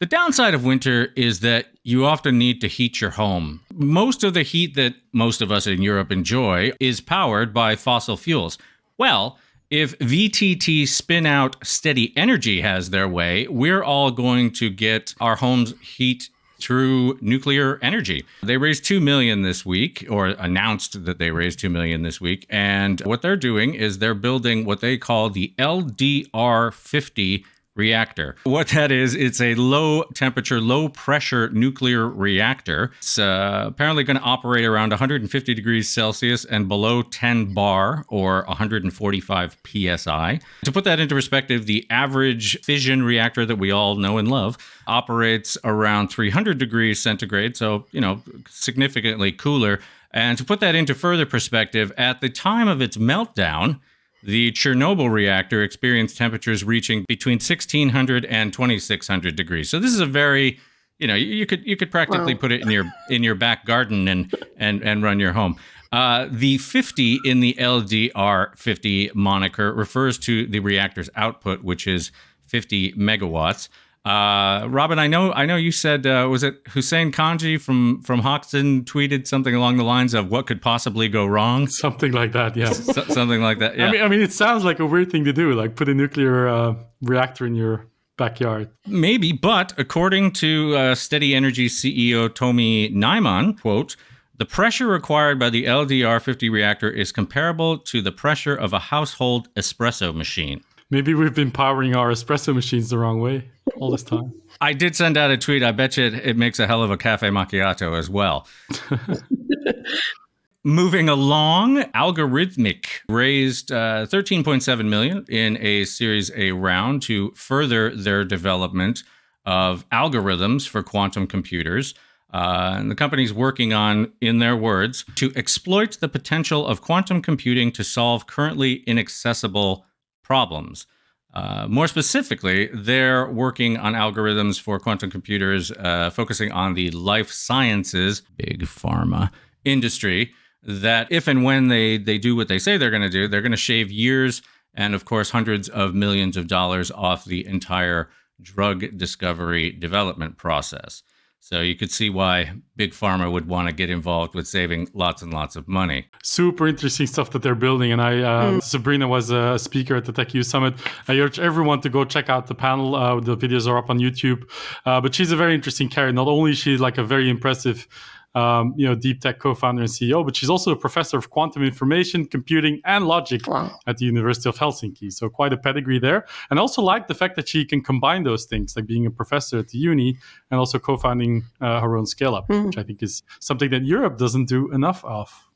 The 0.00 0.06
downside 0.06 0.54
of 0.54 0.64
winter 0.64 1.08
is 1.16 1.40
that 1.40 1.66
you 1.82 2.06
often 2.06 2.38
need 2.38 2.60
to 2.60 2.68
heat 2.68 3.00
your 3.00 3.10
home. 3.10 3.62
Most 3.74 4.22
of 4.22 4.32
the 4.32 4.44
heat 4.44 4.76
that 4.76 4.94
most 5.12 5.42
of 5.42 5.50
us 5.50 5.66
in 5.66 5.82
Europe 5.82 6.12
enjoy 6.12 6.70
is 6.78 7.00
powered 7.00 7.52
by 7.52 7.74
fossil 7.74 8.16
fuels. 8.16 8.58
Well, 8.96 9.38
if 9.70 9.98
VTT 9.98 10.86
spin 10.86 11.26
out 11.26 11.56
steady 11.66 12.16
energy 12.16 12.60
has 12.60 12.90
their 12.90 13.08
way, 13.08 13.48
we're 13.48 13.82
all 13.82 14.12
going 14.12 14.52
to 14.52 14.70
get 14.70 15.16
our 15.20 15.34
homes 15.34 15.74
heat 15.80 16.30
through 16.60 17.18
nuclear 17.20 17.80
energy. 17.82 18.24
They 18.44 18.56
raised 18.56 18.84
2 18.84 19.00
million 19.00 19.42
this 19.42 19.66
week 19.66 20.06
or 20.08 20.28
announced 20.28 21.06
that 21.06 21.18
they 21.18 21.32
raised 21.32 21.58
2 21.58 21.68
million 21.70 22.02
this 22.02 22.20
week 22.20 22.46
and 22.50 23.00
what 23.00 23.22
they're 23.22 23.36
doing 23.36 23.74
is 23.74 23.98
they're 23.98 24.14
building 24.14 24.64
what 24.64 24.80
they 24.80 24.96
call 24.96 25.28
the 25.28 25.52
LDR50 25.58 27.44
reactor. 27.78 28.36
What 28.44 28.68
that 28.68 28.92
is, 28.92 29.14
it's 29.14 29.40
a 29.40 29.54
low 29.54 30.02
temperature, 30.14 30.60
low 30.60 30.88
pressure 30.88 31.48
nuclear 31.50 32.06
reactor. 32.06 32.90
It's 32.98 33.18
uh, 33.18 33.64
apparently 33.68 34.04
going 34.04 34.18
to 34.18 34.22
operate 34.22 34.64
around 34.64 34.90
150 34.90 35.54
degrees 35.54 35.88
Celsius 35.88 36.44
and 36.44 36.68
below 36.68 37.02
10 37.02 37.54
bar 37.54 38.04
or 38.08 38.44
145 38.48 39.56
psi. 39.64 40.40
To 40.64 40.72
put 40.72 40.84
that 40.84 41.00
into 41.00 41.14
perspective, 41.14 41.66
the 41.66 41.86
average 41.88 42.60
fission 42.62 43.04
reactor 43.04 43.46
that 43.46 43.56
we 43.56 43.70
all 43.70 43.94
know 43.94 44.18
and 44.18 44.28
love 44.28 44.58
operates 44.86 45.56
around 45.64 46.08
300 46.08 46.58
degrees 46.58 47.00
centigrade, 47.00 47.56
so, 47.56 47.86
you 47.92 48.00
know, 48.00 48.20
significantly 48.48 49.30
cooler. 49.30 49.78
And 50.10 50.36
to 50.38 50.44
put 50.44 50.60
that 50.60 50.74
into 50.74 50.94
further 50.94 51.26
perspective, 51.26 51.92
at 51.96 52.20
the 52.20 52.28
time 52.28 52.66
of 52.66 52.80
its 52.80 52.96
meltdown, 52.96 53.80
the 54.22 54.52
Chernobyl 54.52 55.10
reactor 55.10 55.62
experienced 55.62 56.16
temperatures 56.16 56.64
reaching 56.64 57.04
between 57.08 57.34
1600 57.34 58.24
and 58.26 58.52
2600 58.52 59.36
degrees. 59.36 59.70
So 59.70 59.78
this 59.78 59.92
is 59.92 60.00
a 60.00 60.06
very, 60.06 60.58
you 60.98 61.06
know, 61.06 61.14
you 61.14 61.46
could 61.46 61.64
you 61.66 61.76
could 61.76 61.90
practically 61.90 62.34
wow. 62.34 62.40
put 62.40 62.52
it 62.52 62.62
in 62.62 62.70
your 62.70 62.84
in 63.08 63.22
your 63.22 63.34
back 63.34 63.64
garden 63.64 64.08
and 64.08 64.34
and 64.56 64.82
and 64.82 65.02
run 65.02 65.20
your 65.20 65.32
home. 65.32 65.56
Uh, 65.90 66.26
the 66.30 66.58
50 66.58 67.20
in 67.24 67.40
the 67.40 67.54
LDR 67.58 68.56
50 68.58 69.10
moniker 69.14 69.72
refers 69.72 70.18
to 70.18 70.46
the 70.46 70.60
reactor's 70.60 71.08
output, 71.16 71.62
which 71.62 71.86
is 71.86 72.12
50 72.46 72.92
megawatts. 72.92 73.68
Uh, 74.04 74.66
Robin, 74.68 74.98
I 74.98 75.06
know, 75.06 75.32
I 75.32 75.44
know 75.44 75.56
you 75.56 75.72
said 75.72 76.06
uh, 76.06 76.28
was 76.30 76.42
it 76.42 76.56
Hussein 76.68 77.12
Kanji 77.12 77.60
from 77.60 78.00
from 78.02 78.20
Hoxton 78.20 78.84
tweeted 78.84 79.26
something 79.26 79.54
along 79.54 79.76
the 79.76 79.82
lines 79.84 80.14
of 80.14 80.30
"What 80.30 80.46
could 80.46 80.62
possibly 80.62 81.08
go 81.08 81.26
wrong?" 81.26 81.66
Something 81.88 82.12
like 82.12 82.32
that, 82.32 82.56
yeah. 82.56 82.72
something 82.72 83.42
like 83.42 83.58
that. 83.58 83.76
Yeah. 83.76 83.86
I 83.86 83.90
mean, 83.90 84.02
I 84.02 84.08
mean, 84.08 84.20
it 84.20 84.32
sounds 84.32 84.64
like 84.64 84.78
a 84.78 84.86
weird 84.86 85.10
thing 85.10 85.24
to 85.24 85.32
do, 85.32 85.52
like 85.52 85.76
put 85.76 85.88
a 85.88 85.94
nuclear 85.94 86.48
uh, 86.48 86.74
reactor 87.02 87.46
in 87.46 87.54
your 87.54 87.86
backyard. 88.16 88.70
Maybe, 88.86 89.32
but 89.32 89.74
according 89.76 90.32
to 90.32 90.74
uh, 90.76 90.94
Steady 90.94 91.34
Energy 91.34 91.68
CEO 91.68 92.28
Tommi 92.28 92.94
Nyman, 92.94 93.60
quote. 93.60 93.96
The 94.38 94.46
pressure 94.46 94.86
required 94.86 95.40
by 95.40 95.50
the 95.50 95.64
LDR50 95.64 96.48
reactor 96.52 96.88
is 96.88 97.10
comparable 97.10 97.76
to 97.78 98.00
the 98.00 98.12
pressure 98.12 98.54
of 98.54 98.72
a 98.72 98.78
household 98.78 99.52
espresso 99.56 100.14
machine. 100.14 100.62
Maybe 100.90 101.12
we've 101.12 101.34
been 101.34 101.50
powering 101.50 101.94
our 101.94 102.10
espresso 102.10 102.54
machines 102.54 102.88
the 102.88 102.98
wrong 102.98 103.20
way 103.20 103.50
all 103.76 103.90
this 103.90 104.02
time. 104.02 104.32
I 104.60 104.72
did 104.72 104.96
send 104.96 105.16
out 105.16 105.30
a 105.30 105.36
tweet. 105.36 105.62
I 105.62 105.72
bet 105.72 105.96
you 105.96 106.06
it, 106.06 106.14
it 106.14 106.36
makes 106.36 106.58
a 106.58 106.66
hell 106.66 106.82
of 106.82 106.90
a 106.90 106.96
cafe 106.96 107.28
macchiato 107.28 107.96
as 107.96 108.08
well. 108.08 108.46
Moving 110.64 111.08
along, 111.08 111.82
Algorithmiq 111.94 112.86
raised 113.08 113.70
uh, 113.70 114.06
13.7 114.06 114.88
million 114.88 115.24
in 115.28 115.56
a 115.58 115.84
Series 115.84 116.30
A 116.34 116.52
round 116.52 117.02
to 117.02 117.32
further 117.32 117.94
their 117.94 118.24
development 118.24 119.02
of 119.46 119.88
algorithms 119.90 120.68
for 120.68 120.82
quantum 120.82 121.26
computers. 121.26 121.94
Uh, 122.32 122.74
and 122.78 122.90
the 122.90 122.94
company's 122.94 123.32
working 123.32 123.72
on, 123.72 124.12
in 124.20 124.38
their 124.40 124.56
words, 124.56 125.04
to 125.14 125.32
exploit 125.36 125.98
the 126.00 126.08
potential 126.08 126.66
of 126.66 126.82
quantum 126.82 127.22
computing 127.22 127.72
to 127.72 127.84
solve 127.84 128.26
currently 128.26 128.82
inaccessible 128.86 129.86
problems. 130.28 130.86
Uh, 131.34 131.66
more 131.68 131.88
specifically, 131.88 132.68
they're 132.72 133.26
working 133.44 133.76
on 133.76 133.92
algorithms 133.94 134.60
for 134.60 134.78
quantum 134.78 135.10
computers, 135.10 135.70
uh, 135.72 136.10
focusing 136.10 136.50
on 136.52 136.74
the 136.74 136.90
life 136.90 137.30
sciences, 137.30 138.22
big 138.36 138.60
pharma 138.62 139.30
industry. 139.64 140.32
That 140.62 141.06
if 141.10 141.28
and 141.28 141.44
when 141.44 141.68
they 141.68 141.98
they 141.98 142.18
do 142.18 142.36
what 142.36 142.48
they 142.48 142.58
say 142.58 142.76
they're 142.76 142.96
going 142.98 143.10
to 143.10 143.18
do, 143.20 143.28
they're 143.28 143.46
going 143.48 143.60
to 143.60 143.68
shave 143.70 143.90
years 143.90 144.42
and, 144.74 144.94
of 144.94 145.04
course, 145.04 145.30
hundreds 145.30 145.68
of 145.68 145.94
millions 145.94 146.36
of 146.36 146.46
dollars 146.46 146.90
off 146.90 147.24
the 147.24 147.46
entire 147.46 148.08
drug 148.40 148.96
discovery 148.96 149.72
development 149.72 150.36
process. 150.36 151.02
So 151.40 151.60
you 151.62 151.76
could 151.76 151.90
see 151.90 152.10
why 152.10 152.52
big 152.76 152.92
pharma 152.92 153.32
would 153.32 153.48
want 153.48 153.68
to 153.68 153.74
get 153.74 153.88
involved 153.88 154.34
with 154.34 154.46
saving 154.46 154.88
lots 154.92 155.22
and 155.22 155.32
lots 155.32 155.56
of 155.56 155.66
money. 155.66 156.06
Super 156.22 156.68
interesting 156.68 157.06
stuff 157.06 157.30
that 157.30 157.42
they're 157.42 157.54
building. 157.54 157.90
And 157.90 158.02
I, 158.02 158.20
uh, 158.20 158.50
mm. 158.52 158.62
Sabrina 158.62 159.08
was 159.08 159.30
a 159.30 159.58
speaker 159.58 159.96
at 159.96 160.04
the 160.04 160.12
TechEU 160.12 160.44
Summit. 160.44 160.74
I 161.06 161.18
urge 161.18 161.38
everyone 161.38 161.80
to 161.82 161.88
go 161.88 162.04
check 162.04 162.28
out 162.28 162.48
the 162.48 162.54
panel. 162.54 162.94
Uh, 162.94 163.20
the 163.20 163.36
videos 163.36 163.66
are 163.66 163.78
up 163.78 163.88
on 163.88 163.98
YouTube. 163.98 164.50
Uh, 164.84 165.00
but 165.00 165.14
she's 165.14 165.32
a 165.32 165.36
very 165.36 165.54
interesting 165.54 165.88
character. 165.88 166.12
Not 166.12 166.28
only 166.28 166.50
is 166.50 166.58
she 166.58 166.76
like 166.76 166.98
a 166.98 167.04
very 167.04 167.30
impressive 167.30 167.88
um, 168.34 168.74
you 168.76 168.86
know, 168.86 168.94
Deep 168.94 169.20
Tech 169.20 169.38
co-founder 169.38 169.82
and 169.82 169.90
CEO, 169.90 170.24
but 170.24 170.36
she's 170.36 170.50
also 170.50 170.72
a 170.72 170.76
professor 170.76 171.16
of 171.16 171.30
quantum 171.30 171.64
information, 171.64 172.26
computing, 172.26 172.80
and 172.84 173.06
logic 173.06 173.46
wow. 173.46 173.70
at 173.86 173.98
the 173.98 174.04
University 174.04 174.48
of 174.48 174.56
Helsinki. 174.56 175.12
So 175.12 175.28
quite 175.28 175.52
a 175.52 175.56
pedigree 175.56 175.98
there. 175.98 176.26
And 176.50 176.58
also 176.58 176.82
like 176.82 177.08
the 177.08 177.14
fact 177.14 177.36
that 177.36 177.48
she 177.48 177.64
can 177.64 177.82
combine 177.82 178.24
those 178.24 178.44
things, 178.44 178.76
like 178.76 178.86
being 178.86 179.06
a 179.06 179.10
professor 179.10 179.58
at 179.58 179.68
the 179.68 179.78
uni 179.78 180.18
and 180.50 180.60
also 180.60 180.78
co-founding 180.78 181.44
uh, 181.60 181.80
her 181.80 181.96
own 181.96 182.06
scale-up, 182.06 182.48
mm. 182.48 182.66
which 182.66 182.78
I 182.78 182.82
think 182.82 183.02
is 183.02 183.22
something 183.40 183.70
that 183.70 183.84
Europe 183.84 184.18
doesn't 184.18 184.46
do 184.46 184.70
enough 184.72 185.04
of. 185.04 185.48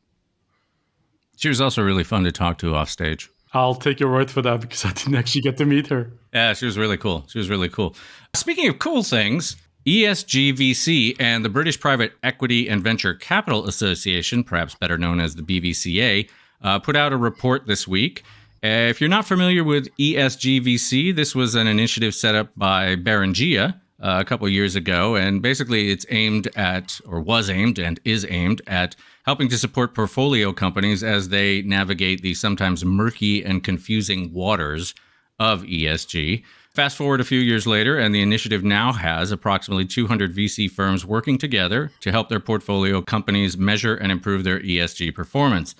She 1.37 1.49
was 1.49 1.61
also 1.61 1.83
really 1.83 2.05
fun 2.05 2.25
to 2.25 2.33
talk 2.33 2.59
to 2.59 2.75
off 2.75 2.89
stage. 2.89 3.31
I'll 3.55 3.75
take 3.75 4.01
your 4.01 4.11
word 4.11 4.31
for 4.31 4.41
that 4.43 4.61
because 4.61 4.85
I 4.85 4.93
didn't 4.93 5.15
actually 5.15 5.43
get 5.43 5.59
to 5.59 5.67
meet 5.67 5.89
her. 5.89 6.11
Yeah, 6.33 6.55
she 6.55 6.65
was 6.65 6.79
really 6.79 6.97
cool. 6.97 7.27
She 7.29 7.39
was 7.39 7.51
really 7.51 7.69
cool. 7.69 7.95
Speaking 8.35 8.69
of 8.69 8.79
cool 8.79 9.03
things, 9.03 9.57
ESGVC 9.87 11.17
and 11.19 11.45
the 11.45 11.49
British 11.49 11.79
Private 11.81 12.13
Equity 12.23 12.69
and 12.69 12.83
Venture 12.83 13.15
Capital 13.15 13.67
Association, 13.67 14.45
perhaps 14.45 14.77
better 14.77 14.97
known 14.97 15.19
as 15.19 15.35
the 15.35 15.43
BVCA, 15.43 16.29
uh, 16.63 16.79
put 16.79 16.95
out 16.95 17.13
a 17.13 17.17
report 17.17 17.67
this 17.67 17.89
week. 17.89 18.23
Uh, 18.65 18.87
if 18.89 19.01
you're 19.01 19.11
not 19.11 19.27
familiar 19.27 19.65
with 19.65 19.89
ESGVC, 19.97 21.15
this 21.17 21.35
was 21.35 21.57
an 21.57 21.67
initiative 21.67 22.15
set 22.15 22.37
up 22.37 22.51
by 22.57 22.95
Beringea 22.95 23.75
uh, 24.01 24.19
a 24.21 24.25
couple 24.25 24.49
years 24.49 24.77
ago, 24.77 25.17
and 25.17 25.43
basically 25.43 25.91
it's 25.91 26.07
aimed 26.11 26.49
at, 26.57 27.01
or 27.05 27.21
was 27.21 27.51
aimed 27.51 27.81
and 27.81 27.99
is 28.05 28.25
aimed 28.29 28.63
at, 28.69 28.95
helping 29.25 29.49
to 29.49 29.59
support 29.59 29.95
portfolio 29.95 30.53
companies 30.53 31.03
as 31.03 31.29
they 31.29 31.63
navigate 31.63 32.23
the 32.23 32.35
sometimes 32.35 32.85
murky 32.85 33.45
and 33.45 33.65
confusing 33.65 34.33
waters 34.33 34.95
of 35.41 35.63
ESG. 35.63 36.45
Fast 36.75 36.97
forward 36.97 37.21
a 37.21 37.25
few 37.25 37.39
years 37.39 37.67
later, 37.67 37.99
and 37.99 38.15
the 38.15 38.23
initiative 38.23 38.65
now 38.65 38.95
has 38.95 39.31
approximately 39.31 39.85
200 39.85 40.35
VC 40.35 40.71
firms 40.71 41.05
working 41.05 41.37
together 41.37 41.91
to 42.01 42.11
help 42.11 42.31
their 42.31 42.41
portfolio 42.41 43.03
companies 43.03 43.59
measure 43.59 43.95
and 43.95 44.11
improve 44.11 44.43
their 44.43 44.59
ESG 44.59 45.15
performance. 45.15 45.75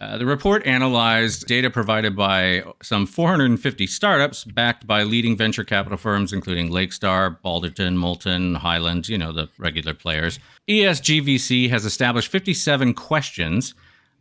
Uh, 0.00 0.18
the 0.18 0.26
report 0.26 0.66
analyzed 0.66 1.46
data 1.46 1.70
provided 1.70 2.16
by 2.16 2.64
some 2.82 3.06
450 3.06 3.86
startups 3.86 4.42
backed 4.42 4.88
by 4.88 5.04
leading 5.04 5.36
venture 5.36 5.62
capital 5.62 5.96
firms, 5.96 6.32
including 6.32 6.68
Lakestar, 6.68 7.38
Balderton, 7.44 7.94
Molten, 7.94 8.56
Highland, 8.56 9.08
you 9.08 9.16
know, 9.16 9.30
the 9.30 9.48
regular 9.56 9.94
players. 9.94 10.40
ESGVC 10.68 11.70
has 11.70 11.84
established 11.84 12.28
57 12.28 12.92
questions 12.94 13.72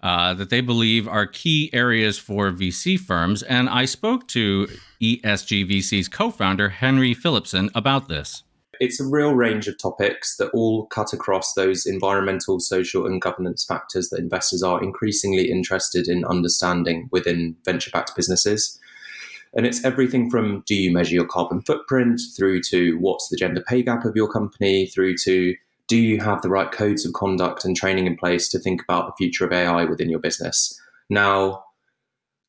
uh, 0.04 0.34
that 0.34 0.50
they 0.50 0.60
believe 0.60 1.08
are 1.08 1.26
key 1.26 1.70
areas 1.72 2.20
for 2.20 2.52
VC 2.52 3.00
firms. 3.00 3.42
And 3.42 3.70
I 3.70 3.86
spoke 3.86 4.28
to 4.30 4.68
ESGVC's 5.02 6.10
co 6.10 6.30
founder, 6.30 6.70
Henry 6.70 7.14
Philipson, 7.14 7.70
about 7.74 8.10
this. 8.10 8.44
It's 8.82 9.00
a 9.00 9.08
real 9.08 9.34
range 9.34 9.68
of 9.70 9.78
topics 9.78 10.36
that 10.38 10.50
all 10.50 10.88
cut 10.88 11.14
across 11.14 11.54
those 11.54 11.86
environmental, 11.86 12.60
social, 12.60 13.06
and 13.06 13.22
governance 13.22 13.64
factors 13.64 14.10
that 14.10 14.20
investors 14.20 14.62
are 14.62 14.84
increasingly 14.84 15.50
interested 15.50 16.10
in 16.10 16.26
understanding 16.26 17.08
within 17.12 17.56
venture 17.64 17.92
backed 17.92 18.14
businesses. 18.14 18.78
And 19.56 19.66
it's 19.66 19.86
everything 19.86 20.30
from 20.30 20.64
do 20.66 20.76
you 20.76 20.92
measure 20.92 21.14
your 21.14 21.28
carbon 21.28 21.62
footprint 21.62 22.20
through 22.36 22.62
to 22.64 22.98
what's 22.98 23.30
the 23.30 23.38
gender 23.38 23.64
pay 23.66 23.84
gap 23.84 24.04
of 24.04 24.18
your 24.18 24.28
company 24.28 24.88
through 24.88 25.16
to 25.24 25.56
do 25.88 25.98
you 25.98 26.22
have 26.22 26.42
the 26.42 26.50
right 26.50 26.72
codes 26.72 27.06
of 27.06 27.14
conduct 27.14 27.66
and 27.66 27.76
training 27.76 28.08
in 28.08 28.16
place 28.16 28.48
to 28.50 28.60
think 28.60 28.82
about 28.82 29.08
the 29.08 29.14
future 29.18 29.46
of 29.46 29.52
AI 29.52 29.86
within 29.86 30.10
your 30.10 30.20
business? 30.20 30.80
Now, 31.10 31.64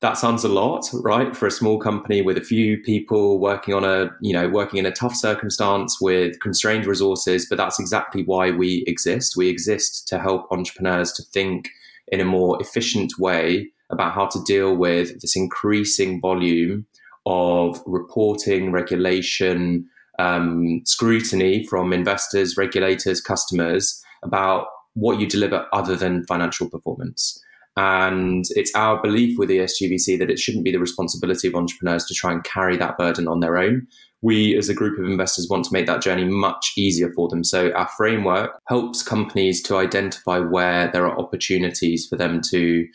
that 0.00 0.18
sounds 0.18 0.44
a 0.44 0.48
lot, 0.48 0.86
right? 0.92 1.34
For 1.34 1.46
a 1.46 1.50
small 1.50 1.78
company 1.78 2.20
with 2.20 2.36
a 2.36 2.42
few 2.42 2.78
people 2.78 3.40
working 3.40 3.72
on 3.72 3.84
a, 3.84 4.10
you 4.20 4.34
know, 4.34 4.48
working 4.48 4.78
in 4.78 4.86
a 4.86 4.92
tough 4.92 5.14
circumstance 5.14 5.98
with 6.00 6.38
constrained 6.40 6.86
resources, 6.86 7.46
but 7.48 7.56
that's 7.56 7.80
exactly 7.80 8.22
why 8.24 8.50
we 8.50 8.84
exist. 8.86 9.34
We 9.36 9.48
exist 9.48 10.06
to 10.08 10.18
help 10.18 10.46
entrepreneurs 10.50 11.10
to 11.12 11.22
think 11.22 11.70
in 12.08 12.20
a 12.20 12.24
more 12.24 12.60
efficient 12.60 13.18
way 13.18 13.70
about 13.88 14.12
how 14.12 14.26
to 14.26 14.42
deal 14.42 14.76
with 14.76 15.20
this 15.22 15.36
increasing 15.36 16.20
volume 16.20 16.86
of 17.24 17.82
reporting, 17.86 18.72
regulation, 18.72 19.88
um, 20.18 20.82
scrutiny 20.84 21.66
from 21.66 21.92
investors, 21.92 22.56
regulators, 22.56 23.20
customers 23.20 24.02
about 24.22 24.66
what 24.94 25.18
you 25.20 25.26
deliver 25.26 25.66
other 25.72 25.96
than 25.96 26.24
financial 26.26 26.68
performance. 26.70 27.40
And 27.76 28.44
it's 28.50 28.72
our 28.76 29.02
belief 29.02 29.36
with 29.36 29.48
ESGVC 29.48 30.18
that 30.20 30.30
it 30.30 30.38
shouldn't 30.38 30.64
be 30.64 30.70
the 30.70 30.78
responsibility 30.78 31.48
of 31.48 31.56
entrepreneurs 31.56 32.04
to 32.06 32.14
try 32.14 32.30
and 32.30 32.44
carry 32.44 32.76
that 32.76 32.96
burden 32.96 33.26
on 33.26 33.40
their 33.40 33.56
own. 33.56 33.88
We, 34.22 34.56
as 34.56 34.68
a 34.68 34.74
group 34.74 34.98
of 34.98 35.06
investors, 35.06 35.48
want 35.50 35.64
to 35.66 35.72
make 35.72 35.86
that 35.86 36.00
journey 36.00 36.24
much 36.24 36.72
easier 36.76 37.12
for 37.12 37.28
them. 37.28 37.42
So, 37.42 37.72
our 37.72 37.88
framework 37.96 38.58
helps 38.68 39.02
companies 39.02 39.60
to 39.64 39.76
identify 39.76 40.38
where 40.38 40.90
there 40.92 41.04
are 41.04 41.18
opportunities 41.18 42.06
for 42.06 42.16
them 42.16 42.40
to 42.50 42.86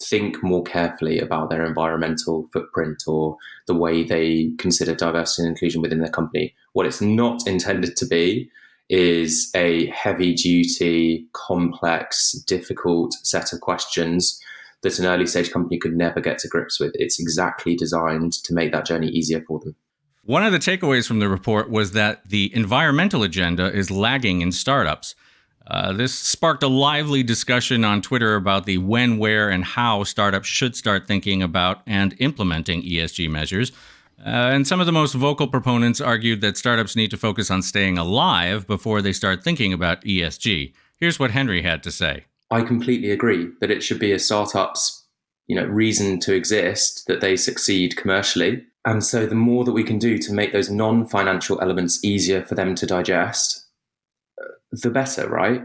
think 0.00 0.42
more 0.42 0.62
carefully 0.62 1.18
about 1.18 1.50
their 1.50 1.64
environmental 1.64 2.48
footprint 2.52 3.02
or 3.06 3.36
the 3.66 3.74
way 3.74 4.04
they 4.04 4.52
consider 4.58 4.94
diversity 4.94 5.42
and 5.42 5.50
inclusion 5.50 5.82
within 5.82 5.98
their 5.98 6.10
company. 6.10 6.54
What 6.72 6.86
it's 6.86 7.00
not 7.00 7.46
intended 7.46 7.96
to 7.96 8.06
be 8.06 8.50
is 8.88 9.50
a 9.54 9.86
heavy 9.86 10.34
duty, 10.34 11.26
complex, 11.32 12.32
difficult 12.46 13.12
set 13.22 13.52
of 13.52 13.60
questions 13.60 14.40
that 14.82 14.98
an 14.98 15.06
early 15.06 15.26
stage 15.26 15.50
company 15.50 15.78
could 15.78 15.96
never 15.96 16.20
get 16.20 16.38
to 16.38 16.48
grips 16.48 16.78
with. 16.78 16.92
It's 16.94 17.18
exactly 17.18 17.74
designed 17.74 18.32
to 18.44 18.54
make 18.54 18.72
that 18.72 18.86
journey 18.86 19.08
easier 19.08 19.42
for 19.46 19.58
them. 19.58 19.74
One 20.24 20.44
of 20.44 20.52
the 20.52 20.58
takeaways 20.58 21.08
from 21.08 21.18
the 21.18 21.28
report 21.28 21.70
was 21.70 21.92
that 21.92 22.28
the 22.28 22.54
environmental 22.54 23.22
agenda 23.22 23.72
is 23.72 23.90
lagging 23.90 24.40
in 24.42 24.52
startups. 24.52 25.14
Uh, 25.68 25.92
this 25.92 26.18
sparked 26.18 26.62
a 26.62 26.68
lively 26.68 27.22
discussion 27.22 27.84
on 27.84 28.00
Twitter 28.00 28.34
about 28.34 28.64
the 28.64 28.78
when, 28.78 29.18
where, 29.18 29.50
and 29.50 29.64
how 29.64 30.02
startups 30.02 30.48
should 30.48 30.74
start 30.74 31.06
thinking 31.06 31.42
about 31.42 31.82
and 31.86 32.16
implementing 32.18 32.82
ESG 32.82 33.28
measures. 33.30 33.70
Uh, 34.18 34.50
and 34.52 34.66
some 34.66 34.80
of 34.80 34.86
the 34.86 34.92
most 34.92 35.14
vocal 35.14 35.46
proponents 35.46 36.00
argued 36.00 36.40
that 36.40 36.56
startups 36.56 36.96
need 36.96 37.10
to 37.10 37.16
focus 37.16 37.50
on 37.50 37.62
staying 37.62 37.98
alive 37.98 38.66
before 38.66 39.02
they 39.02 39.12
start 39.12 39.44
thinking 39.44 39.72
about 39.72 40.02
ESG. 40.02 40.72
Here's 40.98 41.18
what 41.18 41.30
Henry 41.30 41.62
had 41.62 41.82
to 41.84 41.92
say. 41.92 42.24
I 42.50 42.62
completely 42.62 43.10
agree 43.10 43.50
that 43.60 43.70
it 43.70 43.82
should 43.82 43.98
be 43.98 44.12
a 44.12 44.18
startup's 44.18 45.04
you 45.46 45.54
know 45.54 45.64
reason 45.64 46.18
to 46.20 46.34
exist 46.34 47.04
that 47.06 47.20
they 47.20 47.36
succeed 47.36 47.96
commercially. 47.96 48.64
And 48.84 49.04
so 49.04 49.26
the 49.26 49.34
more 49.34 49.64
that 49.64 49.72
we 49.72 49.84
can 49.84 49.98
do 49.98 50.18
to 50.18 50.32
make 50.32 50.52
those 50.52 50.70
non-financial 50.70 51.60
elements 51.60 52.02
easier 52.02 52.42
for 52.42 52.54
them 52.54 52.74
to 52.76 52.86
digest, 52.86 53.66
the 54.72 54.90
better, 54.90 55.28
right? 55.28 55.62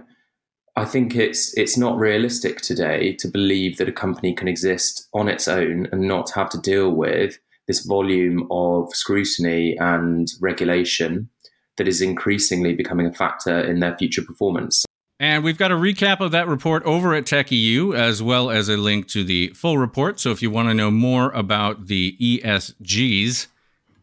I 0.75 0.85
think 0.85 1.15
it's 1.15 1.55
it's 1.55 1.77
not 1.77 1.97
realistic 1.97 2.61
today 2.61 3.13
to 3.19 3.27
believe 3.27 3.77
that 3.77 3.89
a 3.89 3.93
company 3.93 4.33
can 4.33 4.47
exist 4.47 5.07
on 5.13 5.29
its 5.29 5.47
own 5.47 5.87
and 5.91 6.01
not 6.01 6.31
have 6.31 6.49
to 6.49 6.57
deal 6.59 6.89
with 6.91 7.37
this 7.67 7.85
volume 7.85 8.47
of 8.51 8.89
scrutiny 8.95 9.77
and 9.77 10.27
regulation 10.41 11.29
that 11.77 11.87
is 11.87 12.01
increasingly 12.01 12.73
becoming 12.73 13.07
a 13.07 13.13
factor 13.13 13.59
in 13.59 13.79
their 13.79 13.95
future 13.97 14.21
performance. 14.21 14.85
And 15.19 15.43
we've 15.43 15.57
got 15.57 15.71
a 15.71 15.75
recap 15.75 16.19
of 16.19 16.31
that 16.31 16.47
report 16.47 16.83
over 16.83 17.13
at 17.13 17.25
TechEU, 17.25 17.95
as 17.95 18.21
well 18.21 18.49
as 18.49 18.67
a 18.67 18.75
link 18.75 19.07
to 19.09 19.23
the 19.23 19.49
full 19.49 19.77
report. 19.77 20.19
So 20.19 20.31
if 20.31 20.41
you 20.41 20.51
want 20.51 20.69
to 20.69 20.73
know 20.73 20.91
more 20.91 21.31
about 21.31 21.87
the 21.87 22.17
ESGs, 22.19 23.47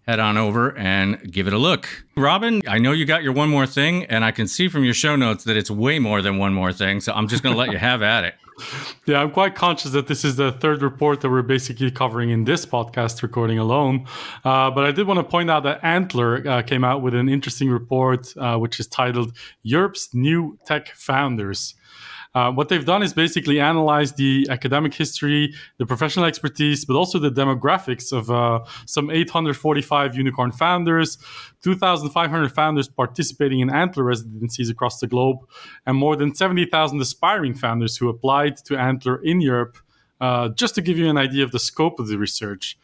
head 0.07 0.19
on 0.19 0.37
over 0.37 0.77
and 0.77 1.31
give 1.31 1.47
it 1.47 1.53
a 1.53 1.59
look. 1.59 1.89
Robin, 2.17 2.61
I 2.67 2.79
know 2.79 2.93
you 2.93 3.05
got 3.05 3.23
your 3.23 3.33
one 3.33 3.49
more 3.49 3.67
thing, 3.67 4.05
and 4.07 4.25
I 4.25 4.31
can 4.31 4.49
see 4.49 4.69
from 4.69 4.85
your 4.85 4.95
show 4.95 5.17
notes 5.17 5.45
that 5.45 5.57
it's 5.57 5.71
way 5.71 5.99
more 5.99 6.23
than 6.23 6.39
one 6.39 6.53
more 6.53 6.73
thing. 6.73 7.01
So 7.01 7.13
I'm 7.13 7.29
just 7.29 7.43
going 7.43 7.55
to 7.55 7.59
let 7.59 7.71
you 7.71 7.79
have 7.79 8.03
at 8.03 8.25
it. 8.25 8.35
Yeah, 9.07 9.23
I'm 9.23 9.31
quite 9.31 9.55
conscious 9.55 9.93
that 9.93 10.07
this 10.07 10.25
is 10.25 10.37
the 10.37 10.53
third 10.53 10.83
report 10.83 11.23
that 11.23 11.31
we're 11.31 11.43
basically 11.43 11.91
covering 11.91 12.29
in 12.29 12.45
this 12.45 12.67
podcast 12.67 13.23
recording 13.23 13.59
alone. 13.59 14.07
Uh, 14.45 14.71
but 14.71 14.85
I 14.85 14.93
did 14.93 15.07
want 15.07 15.19
to 15.19 15.25
point 15.25 15.51
out 15.51 15.63
that 15.63 15.81
Antler 15.83 16.47
uh, 16.47 16.63
came 16.63 16.85
out 16.85 17.01
with 17.01 17.15
an 17.15 17.29
interesting 17.29 17.71
report, 17.71 18.37
uh, 18.37 18.59
which 18.59 18.79
is 18.79 18.87
titled 18.87 19.33
Europe's 19.63 20.15
New 20.15 20.59
Tech 20.67 20.89
Founders. 20.89 21.75
Uh, 22.35 22.51
what 22.53 22.69
they've 22.69 22.85
done 22.85 23.03
is 23.03 23.13
basically 23.13 23.59
analyze 23.59 24.13
the 24.13 24.47
academic 24.51 24.95
history, 24.95 25.53
the 25.79 25.87
professional 25.87 26.25
expertise, 26.25 26.85
but 26.85 26.95
also 26.95 27.19
the 27.19 27.31
demographics 27.31 28.13
of 28.13 28.31
uh, 28.31 28.65
some 28.87 29.11
845 29.11 30.17
unicorn 30.17 30.53
founders, 30.53 31.19
2,500 31.63 32.53
founders 32.53 32.89
participating 32.89 33.61
in 33.61 33.71
Antler 33.71 34.05
residencies 34.05 34.71
across 34.71 35.01
the 35.01 35.09
globe, 35.09 35.39
and 35.87 35.97
more 35.97 36.15
than 36.15 36.35
70,000 36.35 37.01
aspiring 37.01 37.55
founders 37.55 37.97
who 37.97 38.09
applied 38.09 38.57
to 38.59 38.77
Antler 38.79 39.21
in 39.23 39.41
Europe. 39.41 39.77
Uh, 40.21 40.51
just 40.51 40.75
to 40.75 40.83
give 40.83 40.99
you 40.99 41.09
an 41.09 41.17
idea 41.17 41.43
of 41.43 41.51
the 41.51 41.59
scope 41.59 41.99
of 41.99 42.09
the 42.09 42.19
research. 42.19 42.79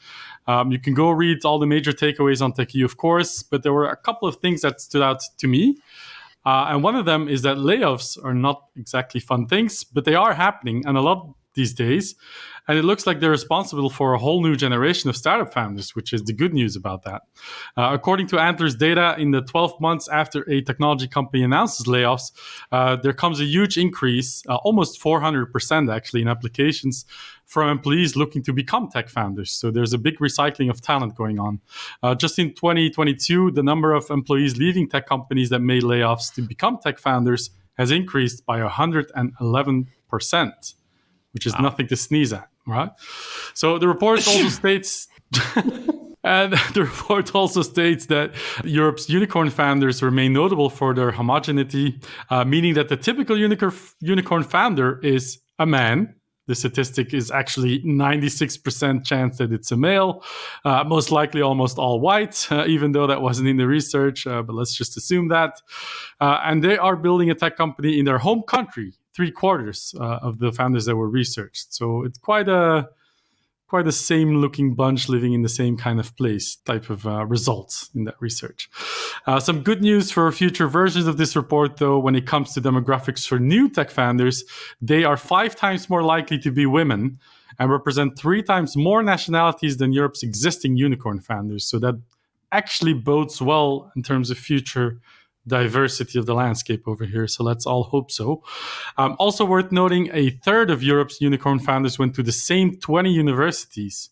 Um, 0.47 0.73
you 0.73 0.79
can 0.79 0.95
go 0.95 1.11
read 1.11 1.45
all 1.45 1.59
the 1.59 1.67
major 1.67 1.93
takeaways 1.93 2.41
on 2.41 2.55
TechEU, 2.55 2.83
of 2.83 2.97
course, 2.97 3.43
but 3.43 3.63
there 3.63 3.75
were 3.75 3.89
a 3.89 3.97
couple 3.97 4.27
of 4.27 4.37
things 4.37 4.63
that 4.63 4.81
stood 4.81 5.03
out 5.03 5.21
to 5.37 5.47
me. 5.47 5.77
Uh, 6.47 6.69
and 6.71 6.83
one 6.83 6.95
of 6.95 7.05
them 7.05 7.29
is 7.29 7.43
that 7.43 7.57
layoffs 7.57 8.17
are 8.25 8.33
not 8.33 8.63
exactly 8.77 9.19
fun 9.19 9.47
things, 9.49 9.83
but 9.83 10.05
they 10.05 10.15
are 10.15 10.33
happening 10.33 10.85
and 10.87 10.97
a 10.97 11.01
lot 11.01 11.35
these 11.57 11.75
days. 11.75 12.15
And 12.69 12.77
it 12.77 12.83
looks 12.83 13.07
like 13.07 13.21
they're 13.21 13.31
responsible 13.31 13.91
for 13.91 14.15
a 14.15 14.19
whole 14.19 14.43
new 14.43 14.57
generation 14.57 15.09
of 15.09 15.17
startup 15.17 15.53
founders, 15.53 15.95
which 15.95 16.13
is 16.13 16.25
the 16.25 16.33
good 16.33 16.53
news 16.53 16.75
about 16.75 17.05
that. 17.05 17.23
Uh, 17.77 17.91
according 17.93 18.27
to 18.29 18.37
Antler's 18.37 18.75
data, 18.75 19.15
in 19.19 19.31
the 19.31 19.43
12 19.43 19.81
months 19.81 20.09
after 20.09 20.49
a 20.51 20.61
technology 20.63 21.07
company 21.07 21.45
announces 21.45 21.87
layoffs, 21.87 22.33
uh, 22.73 22.97
there 22.97 23.13
comes 23.13 23.41
a 23.41 23.45
huge 23.45 23.79
increase, 23.79 24.43
uh, 24.49 24.57
almost 24.57 25.01
400% 25.01 25.95
actually, 25.95 26.23
in 26.23 26.29
applications 26.29 27.05
from 27.45 27.69
employees 27.69 28.17
looking 28.17 28.43
to 28.43 28.53
become 28.53 28.89
tech 28.89 29.09
founders. 29.09 29.53
So 29.53 29.71
there's 29.71 29.93
a 29.93 29.99
big 29.99 30.19
recycling 30.19 30.69
of 30.69 30.81
talent 30.81 31.15
going 31.15 31.39
on. 31.39 31.61
Uh, 32.03 32.17
just 32.17 32.37
in 32.41 32.53
2022, 32.55 33.53
the 33.53 33.63
number 33.63 33.93
of 33.93 34.11
employees 34.11 34.57
leaving 34.57 34.89
tech 34.89 35.07
companies 35.07 35.51
that 35.51 35.61
made 35.61 35.85
layoffs 35.85 36.35
to 36.35 36.43
become 36.43 36.79
tech 36.83 36.99
founders 36.99 37.51
has 37.79 37.93
increased 37.93 38.45
by 38.45 38.59
111%, 38.61 40.75
which 41.37 41.45
is 41.45 41.53
wow. 41.53 41.65
nothing 41.69 41.87
to 41.87 41.97
sneeze 41.97 42.33
at 42.33 42.49
right? 42.67 42.91
So 43.53 43.79
the 43.79 43.89
report 43.89 44.19
also 44.29 44.49
states. 44.49 45.09
And 46.25 46.55
the 46.75 46.83
report 46.83 47.33
also 47.37 47.63
states 47.63 48.07
that 48.07 48.35
Europe's 48.65 49.09
unicorn 49.09 49.49
founders 49.49 50.03
remain 50.03 50.33
notable 50.33 50.69
for 50.69 50.93
their 50.93 51.13
homogeneity, 51.13 52.01
uh, 52.31 52.45
meaning 52.45 52.75
that 52.75 52.89
the 52.89 52.97
typical 52.97 53.39
unicorn, 53.39 53.73
unicorn 54.01 54.43
founder 54.43 54.99
is 55.05 55.39
a 55.61 55.67
man. 55.67 56.17
The 56.49 56.57
statistic 56.57 57.15
is 57.15 57.31
actually 57.31 57.81
96% 57.83 59.05
chance 59.05 59.39
that 59.39 59.53
it's 59.53 59.71
a 59.71 59.77
male, 59.77 60.25
uh, 60.65 60.83
most 60.83 61.13
likely 61.13 61.43
almost 61.43 61.79
all 61.79 62.01
white, 62.01 62.49
uh, 62.51 62.65
even 62.67 62.91
though 62.91 63.07
that 63.07 63.23
wasn't 63.23 63.49
in 63.49 63.57
the 63.57 63.69
research, 63.69 64.27
uh, 64.27 64.43
but 64.43 64.55
let's 64.57 64.75
just 64.75 64.97
assume 64.97 65.29
that. 65.29 65.63
Uh, 66.21 66.41
and 66.43 66.65
they 66.65 66.77
are 66.77 66.97
building 66.97 67.31
a 67.31 67.37
tech 67.37 67.57
company 67.57 68.01
in 68.01 68.05
their 68.05 68.19
home 68.19 68.43
country, 68.43 68.95
three 69.17 69.31
quarters 69.31 69.95
uh, 69.99 70.19
of 70.23 70.39
the 70.39 70.53
founders 70.53 70.85
that 70.85 70.95
were 70.95 71.09
researched. 71.09 71.73
So 71.73 72.05
it's 72.05 72.19
quite 72.19 72.49
a 72.49 72.89
quite 73.69 73.85
the 73.85 73.93
same 73.93 74.37
looking 74.37 74.75
bunch 74.75 75.09
living 75.09 75.33
in 75.33 75.43
the 75.43 75.49
same 75.49 75.77
kind 75.77 75.99
of 75.99 76.17
place 76.17 76.55
type 76.55 76.89
of 76.89 77.05
uh, 77.05 77.27
results 77.27 77.91
in 77.97 78.05
that 78.05 78.15
research. 78.21 78.71
Uh, 79.27 79.41
some 79.41 79.63
good 79.63 79.83
news 79.83 80.13
for 80.13 80.31
future 80.31 80.69
versions 80.69 81.09
of 81.09 81.17
this 81.17 81.35
report, 81.35 81.79
though, 81.79 81.99
when 81.99 82.15
it 82.15 82.27
comes 82.27 82.55
to 82.55 82.61
demographics 82.61 83.27
for 83.27 83.41
new 83.41 83.69
tech 83.69 83.91
founders, 83.91 84.45
they 84.81 85.03
are 85.03 85.17
five 85.17 85.57
times 85.57 85.91
more 85.91 86.05
likely 86.05 86.39
to 86.39 86.53
be 86.53 86.65
women 86.65 87.19
and 87.59 87.71
represent 87.71 88.17
three 88.17 88.43
times 88.43 88.77
more 88.77 89.03
nationalities 89.03 89.79
than 89.79 89.93
Europe's 89.93 90.23
existing 90.23 90.77
unicorn 90.77 91.19
founders. 91.19 91.67
So 91.67 91.81
that 91.81 92.01
actually 92.53 92.95
bodes 92.95 93.43
well 93.43 93.91
in 93.97 94.03
terms 94.03 94.31
of 94.31 94.39
future 94.39 95.01
diversity 95.47 96.19
of 96.19 96.27
the 96.27 96.35
landscape 96.35 96.87
over 96.87 97.05
here. 97.05 97.27
So 97.27 97.45
let's 97.45 97.67
all 97.67 97.85
hope 97.85 98.11
so. 98.11 98.43
Um, 98.97 99.17
also 99.19 99.45
worth 99.45 99.73
noting, 99.73 100.11
a 100.13 100.31
third 100.31 100.71
of 100.71 100.83
Europe's 100.83 101.21
unicorn 101.21 101.59
founders 101.59 101.99
went 101.99 102.15
to 102.17 102.23
the 102.23 102.33
same 102.33 102.77
20 102.77 103.11
universities. 103.11 104.11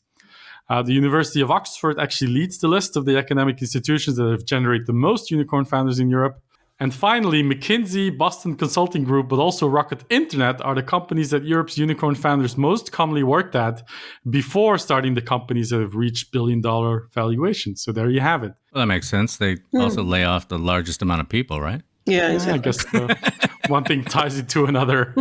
Uh, 0.69 0.83
the 0.83 0.93
University 0.93 1.41
of 1.41 1.51
Oxford 1.51 1.99
actually 1.99 2.33
leads 2.33 2.59
the 2.59 2.69
list 2.69 2.97
of 2.97 3.05
the 3.05 3.19
academic 3.19 3.61
institutions 3.61 4.17
that 4.17 4.31
have 4.31 4.47
generated 4.47 4.87
the 4.87 4.95
most 4.95 5.31
unicorn 5.31 5.65
founders 5.65 5.99
in 5.99 6.09
Europe. 6.09 6.41
And 6.81 6.93
finally, 6.93 7.43
McKinsey, 7.43 8.17
Boston 8.17 8.57
Consulting 8.57 9.05
Group, 9.05 9.29
but 9.29 9.39
also 9.39 9.69
Rocket 9.69 10.03
Internet 10.11 10.61
are 10.63 10.75
the 10.75 10.83
companies 10.83 11.31
that 11.31 11.45
Europe's 11.45 11.79
unicorn 11.79 12.17
founders 12.17 12.57
most 12.57 12.91
commonly 12.91 13.23
worked 13.23 13.55
at 13.55 13.87
before 14.29 14.77
starting 14.79 15.15
the 15.15 15.23
companies 15.23 15.71
that 15.71 15.81
have 15.81 15.95
reached 15.95 16.33
billion 16.33 16.61
dollar 16.61 17.09
valuations. 17.13 17.83
So 17.83 17.93
there 17.93 18.11
you 18.11 18.21
have 18.21 18.43
it. 18.43 18.55
Well, 18.73 18.83
that 18.83 18.87
makes 18.87 19.09
sense. 19.09 19.37
They 19.37 19.57
mm. 19.57 19.81
also 19.81 20.03
lay 20.03 20.25
off 20.25 20.49
the 20.49 20.59
largest 20.59 21.01
amount 21.01 21.21
of 21.21 21.29
people, 21.29 21.61
right? 21.61 21.81
Yeah, 22.07 22.33
exactly. 22.33 22.55
I 22.55 22.59
guess 22.59 22.95
uh, 22.95 23.49
one 23.69 23.85
thing 23.85 24.05
ties 24.05 24.37
it 24.37 24.49
to 24.51 24.67
another. 24.67 25.15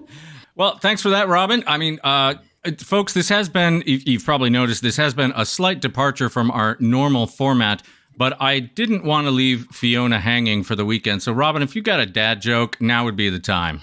well, 0.56 0.78
thanks 0.78 1.02
for 1.02 1.10
that, 1.10 1.28
Robin. 1.28 1.62
I 1.68 1.78
mean, 1.78 2.00
uh, 2.02 2.34
folks, 2.78 3.12
this 3.12 3.28
has 3.28 3.48
been, 3.48 3.84
you've 3.86 4.24
probably 4.24 4.50
noticed, 4.50 4.82
this 4.82 4.96
has 4.96 5.14
been 5.14 5.32
a 5.36 5.46
slight 5.46 5.80
departure 5.80 6.28
from 6.28 6.50
our 6.50 6.76
normal 6.80 7.28
format 7.28 7.82
but 8.16 8.40
I 8.40 8.60
didn't 8.60 9.04
want 9.04 9.26
to 9.26 9.30
leave 9.30 9.66
Fiona 9.72 10.20
hanging 10.20 10.62
for 10.62 10.74
the 10.74 10.84
weekend. 10.84 11.22
So, 11.22 11.32
Robin, 11.32 11.62
if 11.62 11.76
you 11.76 11.82
got 11.82 12.00
a 12.00 12.06
dad 12.06 12.40
joke, 12.40 12.80
now 12.80 13.04
would 13.04 13.16
be 13.16 13.28
the 13.30 13.38
time. 13.38 13.80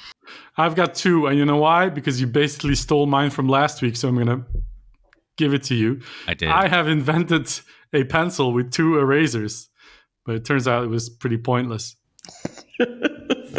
I've 0.58 0.76
got 0.76 0.96
two, 0.96 1.28
and 1.28 1.38
you 1.38 1.46
know 1.46 1.58
why? 1.58 1.90
Because 1.90 2.22
you 2.22 2.28
basically 2.28 2.76
stole 2.76 3.06
mine 3.06 3.30
from 3.30 3.48
last 3.48 3.82
week, 3.82 3.96
so 3.96 4.08
I'm 4.08 4.18
gonna 4.18 4.46
give 5.38 5.54
it 5.54 5.64
to 5.64 5.76
you. 5.76 6.02
I 6.28 6.34
did. 6.34 6.50
I 6.50 6.68
have 6.68 6.88
invented 6.88 7.50
a 7.94 8.04
pencil 8.04 8.54
with 8.54 8.72
two 8.72 8.98
erasers, 9.00 9.70
but 10.26 10.36
it 10.36 10.46
turns 10.46 10.68
out 10.68 10.84
it 10.84 10.90
was 10.90 11.10
pretty 11.10 11.38
pointless. 11.38 11.96
that 12.80 13.50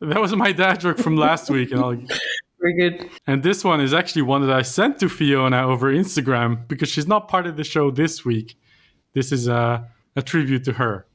was 0.00 0.34
my 0.36 0.52
dad 0.52 0.80
joke 0.80 0.98
from 0.98 1.16
last 1.16 1.50
week, 1.50 1.70
and 1.72 1.80
I'll. 1.80 1.96
Very 2.60 2.76
good. 2.78 3.10
And 3.26 3.42
this 3.42 3.62
one 3.62 3.82
is 3.82 3.92
actually 3.92 4.22
one 4.22 4.40
that 4.46 4.50
I 4.50 4.62
sent 4.62 4.98
to 5.00 5.10
Fiona 5.10 5.68
over 5.68 5.92
Instagram 5.92 6.66
because 6.66 6.88
she's 6.88 7.06
not 7.06 7.28
part 7.28 7.46
of 7.46 7.58
the 7.58 7.64
show 7.64 7.90
this 7.90 8.24
week. 8.24 8.56
This 9.14 9.32
is 9.32 9.48
a, 9.48 9.88
a 10.16 10.22
tribute 10.22 10.64
to 10.64 10.72
her. 10.74 11.06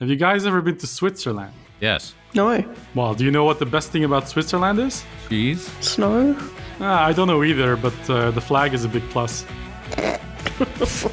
Have 0.00 0.08
you 0.08 0.16
guys 0.16 0.46
ever 0.46 0.62
been 0.62 0.78
to 0.78 0.86
Switzerland? 0.86 1.52
Yes. 1.80 2.14
No. 2.34 2.48
Way. 2.48 2.66
Well, 2.94 3.14
do 3.14 3.24
you 3.24 3.30
know 3.30 3.44
what 3.44 3.58
the 3.58 3.66
best 3.66 3.90
thing 3.90 4.04
about 4.04 4.28
Switzerland 4.28 4.78
is? 4.78 5.04
Cheese. 5.28 5.70
Snow. 5.80 6.36
Ah, 6.80 7.04
I 7.04 7.12
don't 7.12 7.28
know 7.28 7.44
either, 7.44 7.76
but 7.76 8.10
uh, 8.10 8.30
the 8.30 8.40
flag 8.40 8.74
is 8.74 8.84
a 8.84 8.88
big 8.88 9.08
plus. 9.10 9.44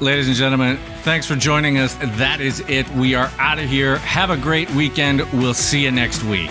Ladies 0.00 0.26
and 0.26 0.36
gentlemen, 0.36 0.78
thanks 1.02 1.26
for 1.26 1.36
joining 1.36 1.78
us. 1.78 1.94
That 2.18 2.40
is 2.40 2.60
it. 2.68 2.88
We 2.90 3.14
are 3.14 3.30
out 3.38 3.58
of 3.58 3.68
here. 3.68 3.98
Have 3.98 4.30
a 4.30 4.36
great 4.36 4.68
weekend. 4.72 5.20
We'll 5.32 5.54
see 5.54 5.84
you 5.84 5.92
next 5.92 6.24
week. 6.24 6.50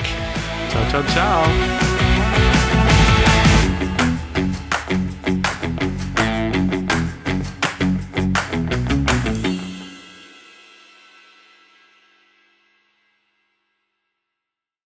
Ciao, 0.70 0.90
ciao, 0.90 1.04
ciao. 1.14 1.91